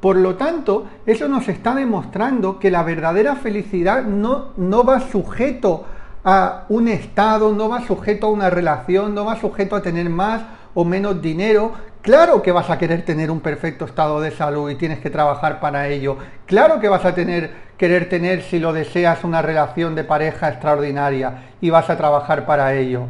Por 0.00 0.16
lo 0.16 0.36
tanto, 0.36 0.86
eso 1.06 1.28
nos 1.28 1.48
está 1.48 1.74
demostrando 1.74 2.58
que 2.58 2.70
la 2.70 2.82
verdadera 2.82 3.36
felicidad 3.36 4.04
no, 4.04 4.48
no 4.56 4.84
va 4.84 5.00
sujeto 5.00 5.84
a 6.24 6.64
un 6.68 6.88
estado, 6.88 7.52
no 7.52 7.68
va 7.68 7.86
sujeto 7.86 8.26
a 8.26 8.30
una 8.30 8.50
relación, 8.50 9.14
no 9.14 9.24
va 9.24 9.40
sujeto 9.40 9.76
a 9.76 9.82
tener 9.82 10.08
más 10.10 10.42
o 10.74 10.84
menos 10.84 11.22
dinero. 11.22 11.72
Claro 12.02 12.42
que 12.42 12.52
vas 12.52 12.68
a 12.68 12.78
querer 12.78 13.04
tener 13.04 13.30
un 13.30 13.40
perfecto 13.40 13.86
estado 13.86 14.20
de 14.20 14.30
salud 14.30 14.70
y 14.70 14.74
tienes 14.74 14.98
que 14.98 15.10
trabajar 15.10 15.60
para 15.60 15.88
ello. 15.88 16.18
Claro 16.46 16.80
que 16.80 16.88
vas 16.88 17.04
a 17.04 17.14
tener, 17.14 17.50
querer 17.78 18.08
tener, 18.08 18.42
si 18.42 18.58
lo 18.58 18.72
deseas, 18.72 19.24
una 19.24 19.40
relación 19.40 19.94
de 19.94 20.04
pareja 20.04 20.48
extraordinaria 20.48 21.44
y 21.60 21.70
vas 21.70 21.88
a 21.88 21.96
trabajar 21.96 22.44
para 22.44 22.74
ello. 22.74 23.04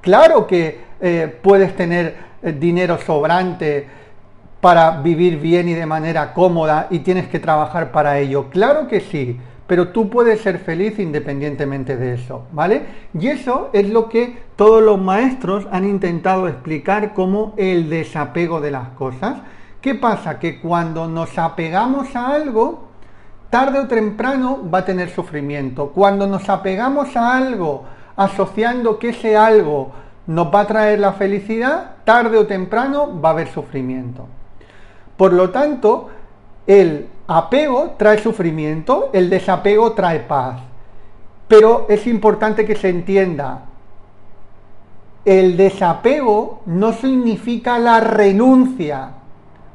Claro 0.00 0.46
que 0.46 0.80
eh, 1.00 1.38
puedes 1.42 1.76
tener 1.76 2.16
eh, 2.42 2.52
dinero 2.52 2.98
sobrante 2.98 3.86
para 4.60 4.90
vivir 4.90 5.38
bien 5.38 5.68
y 5.68 5.74
de 5.74 5.86
manera 5.86 6.34
cómoda 6.34 6.88
y 6.90 7.00
tienes 7.00 7.28
que 7.28 7.38
trabajar 7.38 7.92
para 7.92 8.18
ello. 8.18 8.50
Claro 8.50 8.88
que 8.88 9.00
sí 9.00 9.40
pero 9.70 9.90
tú 9.90 10.10
puedes 10.10 10.40
ser 10.40 10.58
feliz 10.58 10.98
independientemente 10.98 11.96
de 11.96 12.14
eso, 12.14 12.48
¿vale? 12.50 12.86
Y 13.14 13.28
eso 13.28 13.70
es 13.72 13.88
lo 13.88 14.08
que 14.08 14.36
todos 14.56 14.82
los 14.82 15.00
maestros 15.00 15.68
han 15.70 15.84
intentado 15.84 16.48
explicar 16.48 17.14
como 17.14 17.54
el 17.56 17.88
desapego 17.88 18.60
de 18.60 18.72
las 18.72 18.88
cosas. 18.88 19.36
¿Qué 19.80 19.94
pasa? 19.94 20.40
Que 20.40 20.58
cuando 20.58 21.06
nos 21.06 21.38
apegamos 21.38 22.16
a 22.16 22.34
algo, 22.34 22.88
tarde 23.48 23.78
o 23.78 23.86
temprano 23.86 24.58
va 24.68 24.78
a 24.78 24.84
tener 24.84 25.08
sufrimiento. 25.08 25.90
Cuando 25.90 26.26
nos 26.26 26.48
apegamos 26.48 27.16
a 27.16 27.36
algo 27.36 27.84
asociando 28.16 28.98
que 28.98 29.10
ese 29.10 29.36
algo 29.36 29.92
nos 30.26 30.52
va 30.52 30.62
a 30.62 30.66
traer 30.66 30.98
la 30.98 31.12
felicidad, 31.12 31.92
tarde 32.02 32.38
o 32.38 32.46
temprano 32.48 33.20
va 33.20 33.28
a 33.28 33.32
haber 33.34 33.46
sufrimiento. 33.46 34.26
Por 35.16 35.32
lo 35.32 35.50
tanto, 35.50 36.08
el 36.66 37.06
apego 37.30 37.94
trae 37.96 38.18
sufrimiento, 38.18 39.10
el 39.12 39.30
desapego 39.30 39.92
trae 39.92 40.18
paz. 40.18 40.56
Pero 41.46 41.86
es 41.88 42.08
importante 42.08 42.66
que 42.66 42.74
se 42.74 42.88
entienda, 42.88 43.66
el 45.24 45.56
desapego 45.56 46.62
no 46.66 46.92
significa 46.92 47.78
la 47.78 48.00
renuncia 48.00 49.10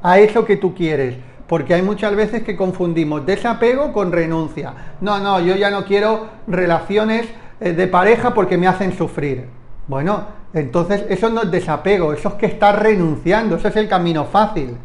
a 0.04 0.20
eso 0.20 0.44
que 0.44 0.58
tú 0.58 0.76
quieres, 0.76 1.16
porque 1.48 1.74
hay 1.74 1.82
muchas 1.82 2.14
veces 2.14 2.44
que 2.44 2.58
confundimos 2.58 3.26
desapego 3.26 3.94
con 3.94 4.12
renuncia. 4.12 4.74
No, 5.00 5.20
no, 5.20 5.40
yo 5.40 5.56
ya 5.56 5.70
no 5.70 5.86
quiero 5.86 6.28
relaciones 6.48 7.26
eh, 7.62 7.72
de 7.72 7.88
pareja 7.88 8.34
porque 8.34 8.58
me 8.58 8.68
hacen 8.68 8.98
sufrir. 8.98 9.48
Bueno, 9.88 10.26
entonces 10.54 11.06
eso 11.08 11.30
no 11.30 11.44
es 11.44 11.52
desapego, 11.52 12.12
eso 12.12 12.30
es 12.30 12.36
que 12.36 12.48
estás 12.48 12.78
renunciando, 12.78 13.56
eso 13.56 13.70
es 13.70 13.76
el 13.78 13.88
camino 13.88 14.26
fácil. 14.26 14.76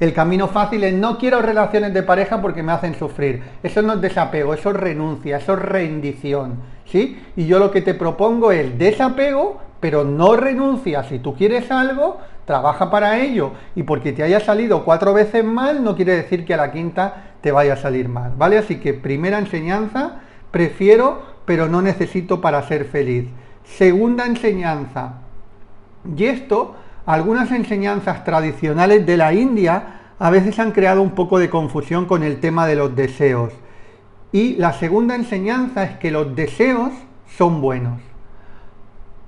El 0.00 0.14
camino 0.14 0.48
fácil 0.48 0.82
es 0.82 0.94
no 0.94 1.18
quiero 1.18 1.42
relaciones 1.42 1.92
de 1.92 2.02
pareja 2.02 2.40
porque 2.40 2.62
me 2.62 2.72
hacen 2.72 2.94
sufrir. 2.94 3.42
Eso 3.62 3.82
no 3.82 3.92
es 3.92 4.00
desapego, 4.00 4.54
eso 4.54 4.70
es 4.70 4.76
renuncia, 4.76 5.36
eso 5.36 5.52
es 5.52 5.58
rendición. 5.58 6.54
¿Sí? 6.86 7.22
Y 7.36 7.46
yo 7.46 7.58
lo 7.58 7.70
que 7.70 7.82
te 7.82 7.92
propongo 7.92 8.50
es 8.50 8.78
desapego, 8.78 9.60
pero 9.78 10.02
no 10.02 10.36
renuncia. 10.36 11.04
Si 11.04 11.18
tú 11.18 11.36
quieres 11.36 11.70
algo, 11.70 12.18
trabaja 12.46 12.90
para 12.90 13.20
ello. 13.20 13.52
Y 13.76 13.82
porque 13.82 14.12
te 14.12 14.22
haya 14.22 14.40
salido 14.40 14.86
cuatro 14.86 15.12
veces 15.12 15.44
mal, 15.44 15.84
no 15.84 15.94
quiere 15.94 16.16
decir 16.16 16.46
que 16.46 16.54
a 16.54 16.56
la 16.56 16.72
quinta 16.72 17.34
te 17.42 17.52
vaya 17.52 17.74
a 17.74 17.76
salir 17.76 18.08
mal. 18.08 18.32
¿Vale? 18.36 18.56
Así 18.56 18.76
que 18.76 18.94
primera 18.94 19.38
enseñanza, 19.38 20.22
prefiero, 20.50 21.22
pero 21.44 21.68
no 21.68 21.82
necesito 21.82 22.40
para 22.40 22.62
ser 22.62 22.86
feliz. 22.86 23.28
Segunda 23.64 24.24
enseñanza. 24.24 25.18
Y 26.16 26.24
esto 26.24 26.74
algunas 27.06 27.50
enseñanzas 27.50 28.24
tradicionales 28.24 29.06
de 29.06 29.16
la 29.16 29.32
India 29.32 30.00
a 30.18 30.30
veces 30.30 30.58
han 30.58 30.72
creado 30.72 31.00
un 31.00 31.12
poco 31.12 31.38
de 31.38 31.48
confusión 31.48 32.04
con 32.04 32.22
el 32.22 32.40
tema 32.40 32.66
de 32.66 32.76
los 32.76 32.94
deseos. 32.94 33.52
Y 34.32 34.54
la 34.56 34.72
segunda 34.74 35.14
enseñanza 35.14 35.82
es 35.82 35.96
que 35.98 36.10
los 36.10 36.36
deseos 36.36 36.92
son 37.26 37.60
buenos. 37.60 38.00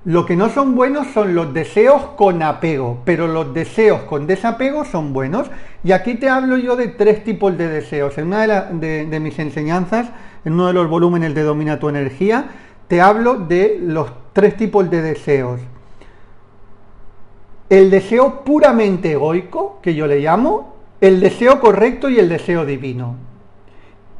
Lo 0.05 0.25
que 0.25 0.35
no 0.35 0.49
son 0.49 0.75
buenos 0.75 1.07
son 1.07 1.33
los 1.33 1.53
deseos 1.53 2.01
con 2.15 2.43
apego, 2.43 3.01
pero 3.05 3.27
los 3.27 3.53
deseos 3.53 4.01
con 4.01 4.27
desapego 4.27 4.85
son 4.85 5.13
buenos. 5.13 5.49
Y 5.83 5.93
aquí 5.93 6.15
te 6.15 6.29
hablo 6.29 6.57
yo 6.57 6.75
de 6.75 6.89
tres 6.89 7.23
tipos 7.23 7.57
de 7.57 7.67
deseos. 7.69 8.17
En 8.17 8.27
una 8.27 8.45
de, 8.45 9.05
de 9.05 9.19
mis 9.19 9.39
enseñanzas, 9.39 10.09
en 10.45 10.53
uno 10.53 10.67
de 10.67 10.73
los 10.73 10.89
volúmenes 10.89 11.33
de 11.33 11.41
Domina 11.41 11.79
tu 11.79 11.89
energía, 11.89 12.45
te 12.87 13.01
hablo 13.01 13.35
de 13.35 13.79
los 13.81 14.11
tres 14.33 14.57
tipos 14.57 14.89
de 14.89 15.01
deseos 15.01 15.59
el 17.79 17.89
deseo 17.89 18.43
puramente 18.43 19.13
egoico, 19.13 19.79
que 19.81 19.95
yo 19.95 20.05
le 20.05 20.19
llamo, 20.19 20.75
el 21.01 21.19
deseo 21.19 21.59
correcto 21.59 22.07
y 22.07 22.19
el 22.19 22.29
deseo 22.29 22.67
divino. 22.67 23.15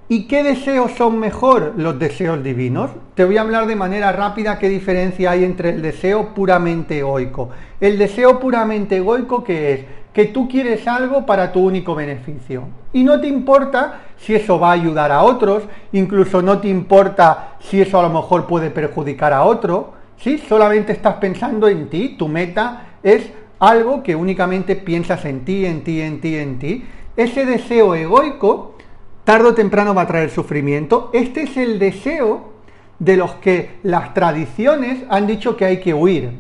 ¿Y 0.09 0.23
qué 0.23 0.41
deseos 0.41 0.93
son 0.93 1.19
mejor 1.19 1.73
los 1.77 1.99
deseos 1.99 2.43
divinos? 2.43 2.89
Te 3.13 3.23
voy 3.23 3.37
a 3.37 3.41
hablar 3.41 3.67
de 3.67 3.75
manera 3.75 4.11
rápida 4.11 4.57
qué 4.57 4.69
diferencia 4.69 5.29
hay 5.29 5.43
entre 5.43 5.69
el 5.69 5.83
deseo 5.83 6.33
puramente 6.33 6.97
egoico. 6.97 7.51
El 7.79 7.99
deseo 7.99 8.39
puramente 8.39 8.97
egoico 8.97 9.43
que 9.43 9.73
es 9.73 9.85
que 10.13 10.25
tú 10.25 10.47
quieres 10.49 10.87
algo 10.87 11.23
para 11.27 11.51
tu 11.51 11.59
único 11.59 11.93
beneficio. 11.93 12.63
Y 12.91 13.03
no 13.03 13.21
te 13.21 13.27
importa 13.27 14.01
si 14.17 14.33
eso 14.33 14.59
va 14.59 14.69
a 14.69 14.73
ayudar 14.73 15.11
a 15.11 15.21
otros, 15.21 15.63
incluso 15.91 16.41
no 16.41 16.57
te 16.57 16.69
importa 16.69 17.57
si 17.59 17.81
eso 17.81 17.99
a 17.99 18.03
lo 18.03 18.09
mejor 18.09 18.47
puede 18.47 18.71
perjudicar 18.71 19.31
a 19.31 19.43
otro. 19.43 19.93
¿sí? 20.17 20.39
Solamente 20.39 20.91
estás 20.91 21.15
pensando 21.15 21.67
en 21.67 21.87
ti, 21.87 22.15
tu 22.17 22.27
meta 22.27 22.87
es 23.03 23.31
algo 23.69 24.03
que 24.03 24.15
únicamente 24.15 24.75
piensas 24.75 25.23
en 25.25 25.45
ti, 25.45 25.65
en 25.65 25.83
ti, 25.83 26.01
en 26.01 26.19
ti, 26.19 26.35
en 26.35 26.59
ti, 26.59 26.85
ese 27.15 27.45
deseo 27.45 27.95
egoico 27.95 28.75
tarde 29.23 29.49
o 29.49 29.53
temprano 29.53 29.93
va 29.93 30.01
a 30.01 30.07
traer 30.07 30.29
sufrimiento. 30.29 31.09
Este 31.13 31.43
es 31.43 31.55
el 31.55 31.79
deseo 31.79 32.51
de 32.99 33.15
los 33.15 33.35
que 33.35 33.77
las 33.83 34.13
tradiciones 34.13 35.03
han 35.09 35.27
dicho 35.27 35.55
que 35.55 35.65
hay 35.65 35.79
que 35.79 35.93
huir. 35.93 36.31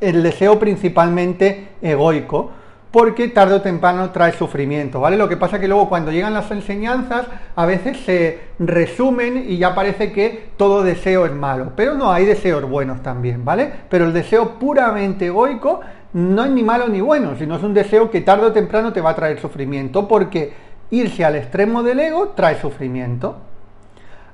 El 0.00 0.22
deseo 0.22 0.58
principalmente 0.58 1.68
egoico, 1.80 2.50
porque 2.90 3.28
tarde 3.28 3.54
o 3.54 3.62
temprano 3.62 4.10
trae 4.10 4.32
sufrimiento, 4.32 5.00
¿vale? 5.00 5.16
Lo 5.16 5.28
que 5.28 5.36
pasa 5.36 5.58
que 5.58 5.68
luego 5.68 5.88
cuando 5.88 6.10
llegan 6.10 6.32
las 6.32 6.50
enseñanzas 6.50 7.26
a 7.54 7.66
veces 7.66 7.98
se 7.98 8.40
resumen 8.58 9.44
y 9.46 9.58
ya 9.58 9.74
parece 9.74 10.12
que 10.12 10.50
todo 10.56 10.82
deseo 10.82 11.26
es 11.26 11.32
malo, 11.32 11.72
pero 11.76 11.94
no, 11.94 12.10
hay 12.10 12.24
deseos 12.24 12.64
buenos 12.68 13.02
también, 13.02 13.44
¿vale? 13.44 13.70
Pero 13.90 14.06
el 14.06 14.12
deseo 14.14 14.58
puramente 14.58 15.26
egoico 15.26 15.80
no 16.12 16.44
es 16.44 16.50
ni 16.50 16.62
malo 16.62 16.88
ni 16.88 17.00
bueno, 17.00 17.36
sino 17.36 17.56
es 17.56 17.62
un 17.62 17.74
deseo 17.74 18.10
que 18.10 18.22
tarde 18.22 18.46
o 18.46 18.52
temprano 18.52 18.92
te 18.92 19.00
va 19.00 19.10
a 19.10 19.16
traer 19.16 19.40
sufrimiento, 19.40 20.08
porque 20.08 20.52
irse 20.90 21.24
al 21.24 21.36
extremo 21.36 21.82
del 21.82 22.00
ego 22.00 22.28
trae 22.28 22.60
sufrimiento. 22.60 23.36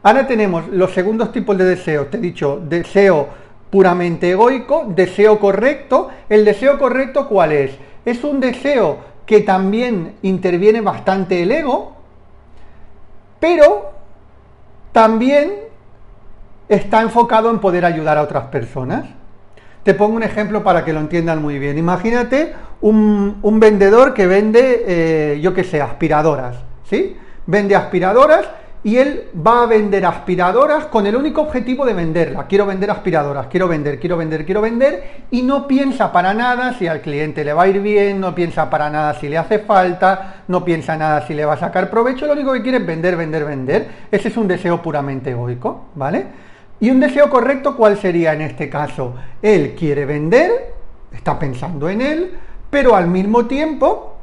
Ahora 0.02 0.26
tenemos 0.26 0.68
los 0.68 0.92
segundos 0.92 1.32
tipos 1.32 1.56
de 1.56 1.64
deseos, 1.64 2.10
te 2.10 2.18
he 2.18 2.20
dicho, 2.20 2.60
deseo 2.62 3.28
puramente 3.70 4.30
egoico, 4.30 4.84
deseo 4.86 5.40
correcto. 5.40 6.10
¿El 6.28 6.44
deseo 6.44 6.78
correcto 6.78 7.26
cuál 7.26 7.52
es? 7.52 7.72
Es 8.04 8.22
un 8.22 8.38
deseo 8.38 8.98
que 9.26 9.40
también 9.40 10.14
interviene 10.22 10.80
bastante 10.80 11.42
el 11.42 11.50
ego, 11.50 11.96
pero 13.40 13.92
también 14.92 15.54
está 16.68 17.02
enfocado 17.02 17.50
en 17.50 17.58
poder 17.58 17.84
ayudar 17.84 18.18
a 18.18 18.22
otras 18.22 18.44
personas. 18.44 19.06
Te 19.84 19.92
pongo 19.92 20.16
un 20.16 20.22
ejemplo 20.22 20.64
para 20.64 20.84
que 20.84 20.94
lo 20.94 21.00
entiendan 21.00 21.42
muy 21.42 21.58
bien. 21.58 21.76
Imagínate 21.76 22.54
un, 22.80 23.60
vendedor 23.60 24.14
que 24.14 24.26
vende, 24.26 24.84
eh, 24.86 25.40
yo 25.42 25.52
qué 25.52 25.62
sé, 25.62 25.82
aspiradoras, 25.82 26.56
¿sí? 26.88 27.16
Vende 27.46 27.76
aspiradoras 27.76 28.48
y 28.82 28.96
él 28.96 29.24
va 29.34 29.62
a 29.62 29.66
vender 29.66 30.06
aspiradoras 30.06 30.86
con 30.86 31.06
el 31.06 31.16
único 31.16 31.42
objetivo 31.42 31.84
de 31.84 31.92
venderla. 31.92 32.46
Quiero 32.46 32.64
vender 32.64 32.90
aspiradoras, 32.90 33.46
quiero 33.48 33.68
vender, 33.68 33.98
quiero 33.98 34.16
vender, 34.16 34.46
quiero 34.46 34.62
vender 34.62 35.24
y 35.30 35.42
no 35.42 35.66
piensa 35.66 36.12
para 36.12 36.32
nada 36.32 36.74
si 36.78 36.86
al 36.86 37.02
cliente 37.02 37.44
le 37.44 37.52
va 37.52 37.64
a 37.64 37.68
ir 37.68 37.80
bien, 37.80 38.20
no 38.20 38.34
piensa 38.34 38.70
para 38.70 38.88
nada 38.88 39.14
si 39.14 39.28
le 39.28 39.36
hace 39.36 39.58
falta, 39.58 40.44
no 40.48 40.64
piensa 40.64 40.96
nada 40.96 41.26
si 41.26 41.34
le 41.34 41.44
va 41.44 41.54
a 41.54 41.58
sacar 41.58 41.90
provecho, 41.90 42.26
lo 42.26 42.32
único 42.32 42.52
que 42.54 42.62
quiere 42.62 42.78
es 42.78 42.86
vender, 42.86 43.16
vender, 43.16 43.44
vender. 43.44 43.88
Ese 44.10 44.28
es 44.28 44.36
un 44.38 44.48
deseo 44.48 44.80
puramente 44.80 45.30
egoico, 45.30 45.88
¿vale? 45.94 46.26
Y 46.80 46.90
un 46.90 47.00
deseo 47.00 47.30
correcto, 47.30 47.76
¿cuál 47.76 47.96
sería 47.96 48.32
en 48.32 48.42
este 48.42 48.68
caso? 48.68 49.14
Él 49.40 49.74
quiere 49.78 50.04
vender, 50.04 50.74
está 51.12 51.38
pensando 51.38 51.88
en 51.88 52.00
él, 52.00 52.34
pero 52.70 52.96
al 52.96 53.06
mismo 53.06 53.46
tiempo 53.46 54.16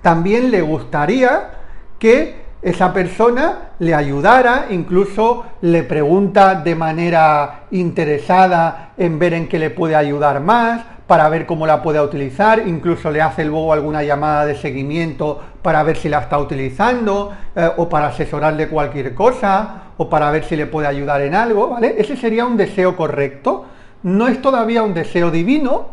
también 0.00 0.50
le 0.50 0.62
gustaría 0.62 1.50
que 1.98 2.42
esa 2.62 2.92
persona 2.92 3.70
le 3.80 3.94
ayudara, 3.94 4.66
incluso 4.70 5.44
le 5.62 5.82
pregunta 5.82 6.54
de 6.54 6.74
manera 6.74 7.64
interesada 7.72 8.92
en 8.96 9.18
ver 9.18 9.34
en 9.34 9.48
qué 9.48 9.58
le 9.58 9.70
puede 9.70 9.96
ayudar 9.96 10.40
más, 10.40 10.82
para 11.06 11.28
ver 11.28 11.46
cómo 11.46 11.66
la 11.66 11.82
puede 11.82 12.00
utilizar, 12.00 12.62
incluso 12.66 13.10
le 13.10 13.20
hace 13.20 13.44
luego 13.44 13.72
alguna 13.72 14.02
llamada 14.02 14.46
de 14.46 14.54
seguimiento 14.54 15.40
para 15.60 15.82
ver 15.82 15.96
si 15.96 16.08
la 16.08 16.20
está 16.20 16.38
utilizando 16.38 17.32
eh, 17.54 17.70
o 17.76 17.88
para 17.88 18.08
asesorarle 18.08 18.68
cualquier 18.68 19.14
cosa 19.14 19.82
o 19.96 20.08
para 20.08 20.30
ver 20.30 20.44
si 20.44 20.56
le 20.56 20.66
puede 20.66 20.86
ayudar 20.86 21.20
en 21.22 21.34
algo, 21.34 21.68
¿vale? 21.68 21.96
Ese 21.98 22.16
sería 22.16 22.46
un 22.46 22.56
deseo 22.56 22.96
correcto. 22.96 23.66
No 24.02 24.28
es 24.28 24.40
todavía 24.40 24.82
un 24.82 24.94
deseo 24.94 25.30
divino, 25.30 25.88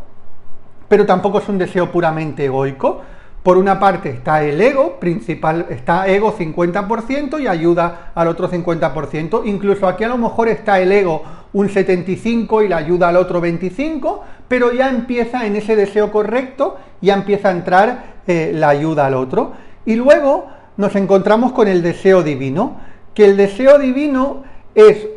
pero 0.87 1.05
tampoco 1.05 1.39
es 1.39 1.49
un 1.49 1.57
deseo 1.57 1.91
puramente 1.91 2.45
egoico. 2.45 3.01
Por 3.43 3.57
una 3.57 3.79
parte 3.79 4.09
está 4.09 4.43
el 4.43 4.59
ego, 4.59 4.99
principal, 4.99 5.67
está 5.69 6.07
ego 6.07 6.35
50% 6.35 7.39
y 7.41 7.47
ayuda 7.47 8.11
al 8.13 8.27
otro 8.27 8.49
50%. 8.49 9.41
Incluso 9.45 9.87
aquí 9.87 10.03
a 10.03 10.09
lo 10.09 10.17
mejor 10.17 10.49
está 10.49 10.79
el 10.79 10.91
ego 10.91 11.23
un 11.53 11.69
75 11.69 12.63
y 12.63 12.67
la 12.67 12.77
ayuda 12.77 13.09
al 13.09 13.17
otro 13.17 13.41
25, 13.41 14.23
pero 14.49 14.73
ya 14.73 14.89
empieza 14.89 15.45
en 15.45 15.55
ese 15.55 15.77
deseo 15.77 16.11
correcto, 16.11 16.77
ya 17.01 17.13
empieza 17.13 17.47
a 17.47 17.51
entrar 17.51 18.15
eh, 18.27 18.51
la 18.53 18.67
ayuda 18.69 19.05
al 19.05 19.13
otro. 19.13 19.53
Y 19.85 19.95
luego 19.95 20.47
nos 20.75 20.95
encontramos 20.95 21.53
con 21.53 21.69
el 21.69 21.81
deseo 21.81 22.23
divino, 22.23 22.77
que 23.13 23.25
el 23.25 23.37
deseo 23.37 23.79
divino 23.79 24.43
es 24.75 25.07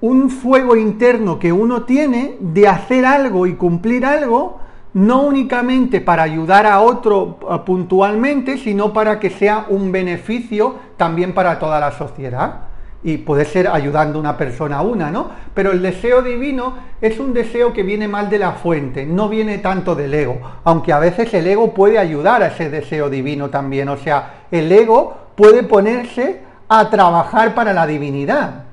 un 0.00 0.30
fuego 0.30 0.76
interno 0.76 1.38
que 1.38 1.52
uno 1.52 1.82
tiene 1.82 2.36
de 2.40 2.68
hacer 2.68 3.04
algo 3.04 3.46
y 3.46 3.54
cumplir 3.54 4.06
algo, 4.06 4.60
no 4.94 5.22
únicamente 5.22 6.00
para 6.00 6.22
ayudar 6.22 6.66
a 6.66 6.80
otro 6.80 7.38
eh, 7.50 7.58
puntualmente, 7.66 8.58
sino 8.58 8.92
para 8.92 9.18
que 9.18 9.30
sea 9.30 9.66
un 9.68 9.90
beneficio 9.90 10.76
también 10.96 11.34
para 11.34 11.58
toda 11.58 11.80
la 11.80 11.92
sociedad 11.92 12.71
y 13.04 13.18
puede 13.18 13.44
ser 13.44 13.68
ayudando 13.68 14.18
a 14.18 14.20
una 14.20 14.36
persona 14.36 14.78
a 14.78 14.82
una, 14.82 15.10
¿no? 15.10 15.30
Pero 15.54 15.72
el 15.72 15.82
deseo 15.82 16.22
divino 16.22 16.74
es 17.00 17.18
un 17.18 17.32
deseo 17.32 17.72
que 17.72 17.82
viene 17.82 18.06
mal 18.06 18.30
de 18.30 18.38
la 18.38 18.52
fuente, 18.52 19.04
no 19.04 19.28
viene 19.28 19.58
tanto 19.58 19.94
del 19.94 20.14
ego, 20.14 20.40
aunque 20.64 20.92
a 20.92 20.98
veces 20.98 21.32
el 21.34 21.46
ego 21.46 21.74
puede 21.74 21.98
ayudar 21.98 22.42
a 22.42 22.48
ese 22.48 22.70
deseo 22.70 23.10
divino 23.10 23.50
también, 23.50 23.88
o 23.88 23.96
sea, 23.96 24.46
el 24.50 24.70
ego 24.70 25.16
puede 25.34 25.62
ponerse 25.64 26.40
a 26.68 26.88
trabajar 26.90 27.54
para 27.54 27.72
la 27.72 27.86
divinidad. 27.86 28.64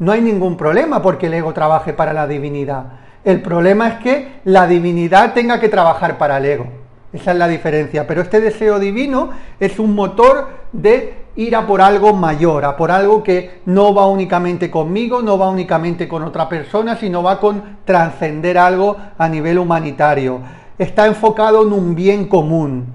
No 0.00 0.12
hay 0.12 0.20
ningún 0.20 0.56
problema 0.56 1.02
porque 1.02 1.26
el 1.26 1.34
ego 1.34 1.52
trabaje 1.52 1.92
para 1.92 2.12
la 2.12 2.26
divinidad. 2.26 2.84
El 3.24 3.42
problema 3.42 3.88
es 3.88 3.94
que 3.96 4.40
la 4.44 4.66
divinidad 4.66 5.34
tenga 5.34 5.58
que 5.60 5.68
trabajar 5.68 6.18
para 6.18 6.38
el 6.38 6.44
ego. 6.44 6.66
Esa 7.12 7.32
es 7.32 7.38
la 7.38 7.48
diferencia. 7.48 8.06
Pero 8.06 8.22
este 8.22 8.40
deseo 8.40 8.78
divino 8.78 9.30
es 9.58 9.78
un 9.78 9.94
motor 9.94 10.48
de 10.72 11.14
ir 11.36 11.54
a 11.56 11.66
por 11.66 11.80
algo 11.80 12.12
mayor, 12.12 12.64
a 12.64 12.76
por 12.76 12.90
algo 12.90 13.22
que 13.22 13.60
no 13.66 13.94
va 13.94 14.06
únicamente 14.06 14.70
conmigo, 14.70 15.22
no 15.22 15.38
va 15.38 15.48
únicamente 15.48 16.08
con 16.08 16.22
otra 16.22 16.48
persona, 16.48 16.96
sino 16.96 17.22
va 17.22 17.38
con 17.38 17.78
trascender 17.84 18.58
algo 18.58 18.96
a 19.16 19.28
nivel 19.28 19.58
humanitario. 19.58 20.40
Está 20.76 21.06
enfocado 21.06 21.66
en 21.66 21.72
un 21.72 21.94
bien 21.94 22.26
común. 22.26 22.86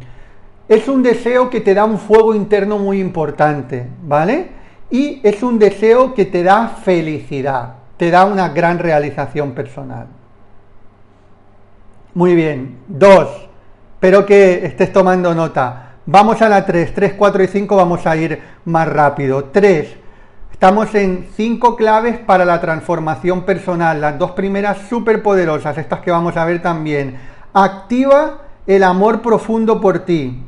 Es 0.67 0.87
un 0.87 1.03
deseo 1.03 1.49
que 1.49 1.61
te 1.61 1.73
da 1.73 1.85
un 1.85 1.97
fuego 1.97 2.35
interno 2.35 2.77
muy 2.77 2.99
importante, 2.99 3.87
¿vale? 4.03 4.49
Y 4.91 5.21
es 5.23 5.41
un 5.41 5.57
deseo 5.57 6.13
que 6.13 6.25
te 6.25 6.43
da 6.43 6.67
felicidad, 6.67 7.75
te 7.97 8.11
da 8.11 8.25
una 8.25 8.49
gran 8.49 8.77
realización 8.79 9.53
personal. 9.53 10.07
Muy 12.13 12.35
bien. 12.35 12.77
Dos, 12.87 13.49
espero 14.03 14.25
que 14.25 14.65
estés 14.65 14.91
tomando 14.91 15.33
nota. 15.33 15.93
Vamos 16.05 16.41
a 16.41 16.49
la 16.49 16.65
3, 16.65 16.93
3, 16.93 17.13
4 17.13 17.43
y 17.43 17.47
5 17.47 17.73
vamos 17.73 18.05
a 18.05 18.17
ir 18.17 18.37
más 18.65 18.85
rápido. 18.85 19.45
3. 19.45 19.95
Estamos 20.51 20.93
en 20.93 21.29
5 21.33 21.77
claves 21.77 22.19
para 22.19 22.43
la 22.43 22.59
transformación 22.59 23.43
personal. 23.43 24.01
Las 24.01 24.19
dos 24.19 24.31
primeras 24.31 24.89
súper 24.89 25.23
poderosas, 25.23 25.77
estas 25.77 26.01
que 26.01 26.11
vamos 26.11 26.35
a 26.35 26.43
ver 26.43 26.61
también. 26.61 27.17
Activa 27.53 28.39
el 28.67 28.83
amor 28.83 29.21
profundo 29.21 29.79
por 29.79 29.99
ti. 29.99 30.43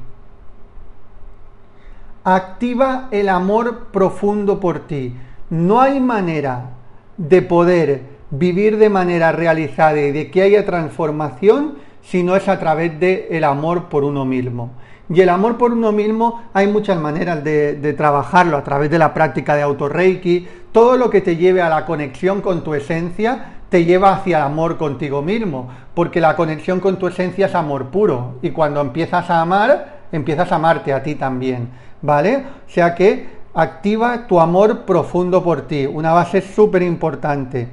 Activa 2.25 3.07
el 3.11 3.29
amor 3.29 3.85
profundo 3.93 4.59
por 4.59 4.79
ti. 4.79 5.15
No 5.49 5.79
hay 5.79 6.01
manera 6.01 6.71
de 7.15 7.41
poder 7.41 8.03
vivir 8.31 8.77
de 8.77 8.89
manera 8.89 9.31
realizada 9.31 9.97
y 9.97 10.11
de 10.11 10.29
que 10.29 10.41
haya 10.41 10.65
transformación 10.65 11.84
si 12.05 12.23
no 12.23 12.35
es 12.35 12.47
a 12.47 12.59
través 12.59 12.99
del 12.99 13.25
el 13.29 13.43
amor 13.43 13.85
por 13.85 14.03
uno 14.03 14.25
mismo. 14.25 14.71
Y 15.09 15.21
el 15.21 15.29
amor 15.29 15.57
por 15.57 15.71
uno 15.71 15.91
mismo 15.91 16.43
hay 16.53 16.67
muchas 16.67 16.99
maneras 16.99 17.43
de, 17.43 17.93
trabajarlo 17.95 18.57
a 18.57 18.63
través 18.63 18.89
de 18.89 18.97
la 18.97 19.13
práctica 19.13 19.55
de 19.55 19.61
autorreiki. 19.61 20.47
Todo 20.71 20.97
lo 20.97 21.09
que 21.09 21.21
te 21.21 21.35
lleve 21.35 21.61
a 21.61 21.69
la 21.69 21.85
conexión 21.85 22.41
con 22.41 22.63
tu 22.63 22.73
esencia 22.73 23.53
te 23.69 23.85
lleva 23.85 24.13
hacia 24.13 24.37
el 24.37 24.43
amor 24.43 24.77
contigo 24.77 25.21
mismo, 25.21 25.69
porque 25.93 26.21
la 26.21 26.35
conexión 26.35 26.79
con 26.79 26.97
tu 26.97 27.07
esencia 27.07 27.47
es 27.47 27.55
amor 27.55 27.87
puro. 27.87 28.35
Y 28.41 28.51
cuando 28.51 28.81
empiezas 28.81 29.29
a 29.29 29.41
amar, 29.41 29.99
empiezas 30.11 30.51
a 30.51 30.55
amarte 30.55 30.93
a 30.93 31.03
ti 31.03 31.15
también, 31.15 31.69
¿vale? 32.01 32.43
O 32.67 32.69
sea 32.69 32.95
que 32.95 33.27
activa 33.53 34.27
tu 34.27 34.39
amor 34.39 34.85
profundo 34.85 35.43
por 35.43 35.63
ti, 35.63 35.85
una 35.85 36.13
base 36.13 36.41
súper 36.41 36.81
importante. 36.81 37.69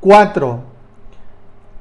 Cuatro, 0.00 0.75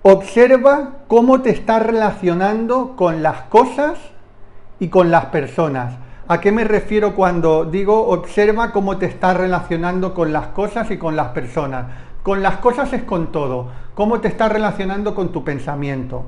observa 0.07 0.99
cómo 1.07 1.41
te 1.41 1.49
estás 1.49 1.81
relacionando 1.81 2.95
con 2.95 3.23
las 3.23 3.41
cosas 3.49 3.97
y 4.79 4.89
con 4.89 5.09
las 5.09 5.25
personas. 5.25 5.95
¿A 6.27 6.39
qué 6.39 6.51
me 6.51 6.63
refiero 6.63 7.15
cuando 7.15 7.65
digo 7.65 8.09
observa 8.09 8.71
cómo 8.71 8.97
te 8.97 9.07
estás 9.07 9.35
relacionando 9.35 10.13
con 10.13 10.31
las 10.31 10.49
cosas 10.49 10.91
y 10.91 10.99
con 10.99 11.15
las 11.15 11.29
personas? 11.29 11.87
Con 12.21 12.43
las 12.43 12.57
cosas 12.57 12.93
es 12.93 13.01
con 13.01 13.31
todo. 13.31 13.69
Cómo 13.95 14.19
te 14.21 14.27
estás 14.27 14.51
relacionando 14.51 15.15
con 15.15 15.29
tu 15.29 15.43
pensamiento. 15.43 16.25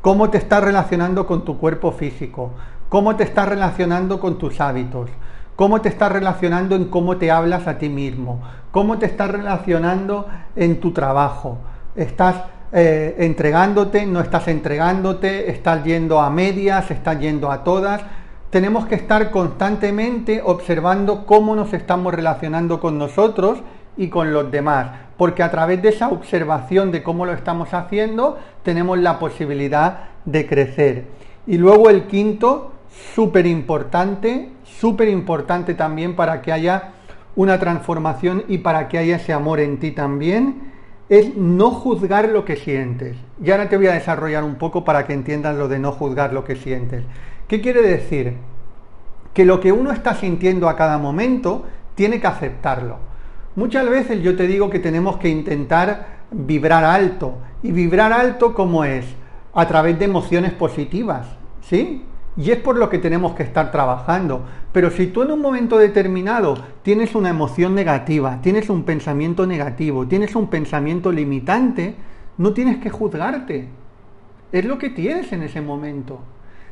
Cómo 0.00 0.28
te 0.30 0.38
estás 0.38 0.64
relacionando 0.64 1.28
con 1.28 1.44
tu 1.44 1.56
cuerpo 1.56 1.92
físico. 1.92 2.50
Cómo 2.88 3.14
te 3.14 3.22
estás 3.22 3.48
relacionando 3.48 4.18
con 4.18 4.38
tus 4.38 4.60
hábitos. 4.60 5.08
Cómo 5.54 5.80
te 5.80 5.88
estás 5.88 6.10
relacionando 6.10 6.74
en 6.74 6.86
cómo 6.86 7.16
te 7.16 7.30
hablas 7.30 7.68
a 7.68 7.78
ti 7.78 7.90
mismo. 7.90 8.42
Cómo 8.72 8.98
te 8.98 9.06
estás 9.06 9.30
relacionando 9.30 10.26
en 10.56 10.80
tu 10.80 10.90
trabajo. 10.90 11.58
Estás 11.94 12.34
eh, 12.72 13.16
entregándote, 13.18 14.06
no 14.06 14.20
estás 14.20 14.46
entregándote, 14.48 15.50
estás 15.50 15.82
yendo 15.82 16.20
a 16.20 16.30
medias, 16.30 16.90
estás 16.90 17.18
yendo 17.18 17.50
a 17.50 17.64
todas. 17.64 18.02
Tenemos 18.50 18.86
que 18.86 18.94
estar 18.94 19.30
constantemente 19.30 20.40
observando 20.44 21.26
cómo 21.26 21.56
nos 21.56 21.72
estamos 21.72 22.14
relacionando 22.14 22.80
con 22.80 22.98
nosotros 22.98 23.58
y 23.96 24.08
con 24.08 24.32
los 24.32 24.50
demás, 24.50 24.88
porque 25.16 25.42
a 25.42 25.50
través 25.50 25.82
de 25.82 25.90
esa 25.90 26.08
observación 26.08 26.90
de 26.92 27.02
cómo 27.02 27.26
lo 27.26 27.32
estamos 27.32 27.74
haciendo, 27.74 28.38
tenemos 28.62 28.98
la 28.98 29.18
posibilidad 29.18 30.04
de 30.24 30.46
crecer. 30.46 31.04
Y 31.46 31.58
luego 31.58 31.90
el 31.90 32.04
quinto, 32.04 32.72
súper 33.14 33.46
importante, 33.46 34.50
súper 34.64 35.08
importante 35.08 35.74
también 35.74 36.14
para 36.14 36.40
que 36.40 36.52
haya 36.52 36.92
una 37.36 37.58
transformación 37.58 38.44
y 38.48 38.58
para 38.58 38.88
que 38.88 38.98
haya 38.98 39.16
ese 39.16 39.32
amor 39.32 39.60
en 39.60 39.78
ti 39.78 39.90
también, 39.90 40.69
es 41.10 41.36
no 41.36 41.72
juzgar 41.72 42.28
lo 42.28 42.44
que 42.44 42.56
sientes. 42.56 43.16
Y 43.42 43.50
ahora 43.50 43.68
te 43.68 43.76
voy 43.76 43.88
a 43.88 43.94
desarrollar 43.94 44.44
un 44.44 44.54
poco 44.54 44.84
para 44.84 45.06
que 45.06 45.12
entiendas 45.12 45.56
lo 45.56 45.66
de 45.68 45.80
no 45.80 45.90
juzgar 45.90 46.32
lo 46.32 46.44
que 46.44 46.54
sientes. 46.54 47.02
¿Qué 47.48 47.60
quiere 47.60 47.82
decir? 47.82 48.34
Que 49.34 49.44
lo 49.44 49.58
que 49.58 49.72
uno 49.72 49.90
está 49.90 50.14
sintiendo 50.14 50.68
a 50.68 50.76
cada 50.76 50.98
momento 50.98 51.66
tiene 51.96 52.20
que 52.20 52.28
aceptarlo. 52.28 52.98
Muchas 53.56 53.90
veces 53.90 54.22
yo 54.22 54.36
te 54.36 54.46
digo 54.46 54.70
que 54.70 54.78
tenemos 54.78 55.16
que 55.16 55.28
intentar 55.28 56.20
vibrar 56.30 56.84
alto. 56.84 57.38
¿Y 57.60 57.72
vibrar 57.72 58.12
alto 58.12 58.54
cómo 58.54 58.84
es? 58.84 59.04
A 59.52 59.66
través 59.66 59.98
de 59.98 60.04
emociones 60.04 60.52
positivas, 60.52 61.26
¿sí? 61.62 62.04
Y 62.40 62.50
es 62.52 62.56
por 62.56 62.78
lo 62.78 62.88
que 62.88 62.98
tenemos 62.98 63.34
que 63.34 63.42
estar 63.42 63.70
trabajando. 63.70 64.42
Pero 64.72 64.90
si 64.90 65.08
tú 65.08 65.22
en 65.22 65.32
un 65.32 65.42
momento 65.42 65.76
determinado 65.76 66.56
tienes 66.82 67.14
una 67.14 67.28
emoción 67.28 67.74
negativa, 67.74 68.38
tienes 68.40 68.70
un 68.70 68.84
pensamiento 68.84 69.46
negativo, 69.46 70.06
tienes 70.06 70.34
un 70.34 70.48
pensamiento 70.48 71.12
limitante, 71.12 71.96
no 72.38 72.54
tienes 72.54 72.78
que 72.78 72.88
juzgarte. 72.88 73.68
Es 74.52 74.64
lo 74.64 74.78
que 74.78 74.88
tienes 74.88 75.30
en 75.32 75.42
ese 75.42 75.60
momento. 75.60 76.20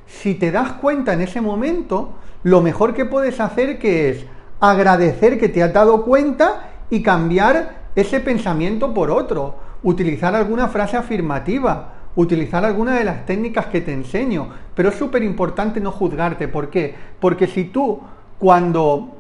Si 0.07 0.35
te 0.35 0.51
das 0.51 0.73
cuenta 0.73 1.13
en 1.13 1.21
ese 1.21 1.43
momento, 1.43 2.15
lo 2.45 2.63
mejor 2.63 2.95
que 2.95 3.05
puedes 3.05 3.39
hacer 3.39 3.79
que 3.79 4.09
es 4.09 4.25
agradecer 4.61 5.39
que 5.39 5.51
te 5.51 5.63
has 5.63 5.75
dado 5.75 6.03
cuenta 6.03 6.71
y 6.89 7.03
cambiar 7.03 7.91
ese 7.95 8.21
pensamiento 8.21 8.95
por 8.95 9.11
otro, 9.11 9.57
utilizar 9.83 10.35
alguna 10.35 10.69
frase 10.69 10.97
afirmativa, 10.97 11.98
utilizar 12.21 12.65
alguna 12.65 12.99
de 12.99 13.05
las 13.05 13.25
técnicas 13.27 13.67
que 13.67 13.81
te 13.81 13.93
enseño, 13.93 14.49
pero 14.75 14.89
es 14.89 14.97
súper 14.97 15.23
importante 15.23 15.81
no 15.81 15.93
juzgarte. 15.93 16.49
¿Por 16.49 16.69
qué? 16.69 16.93
Porque 17.21 17.47
si 17.47 17.65
tú 17.65 18.01
cuando 18.41 19.15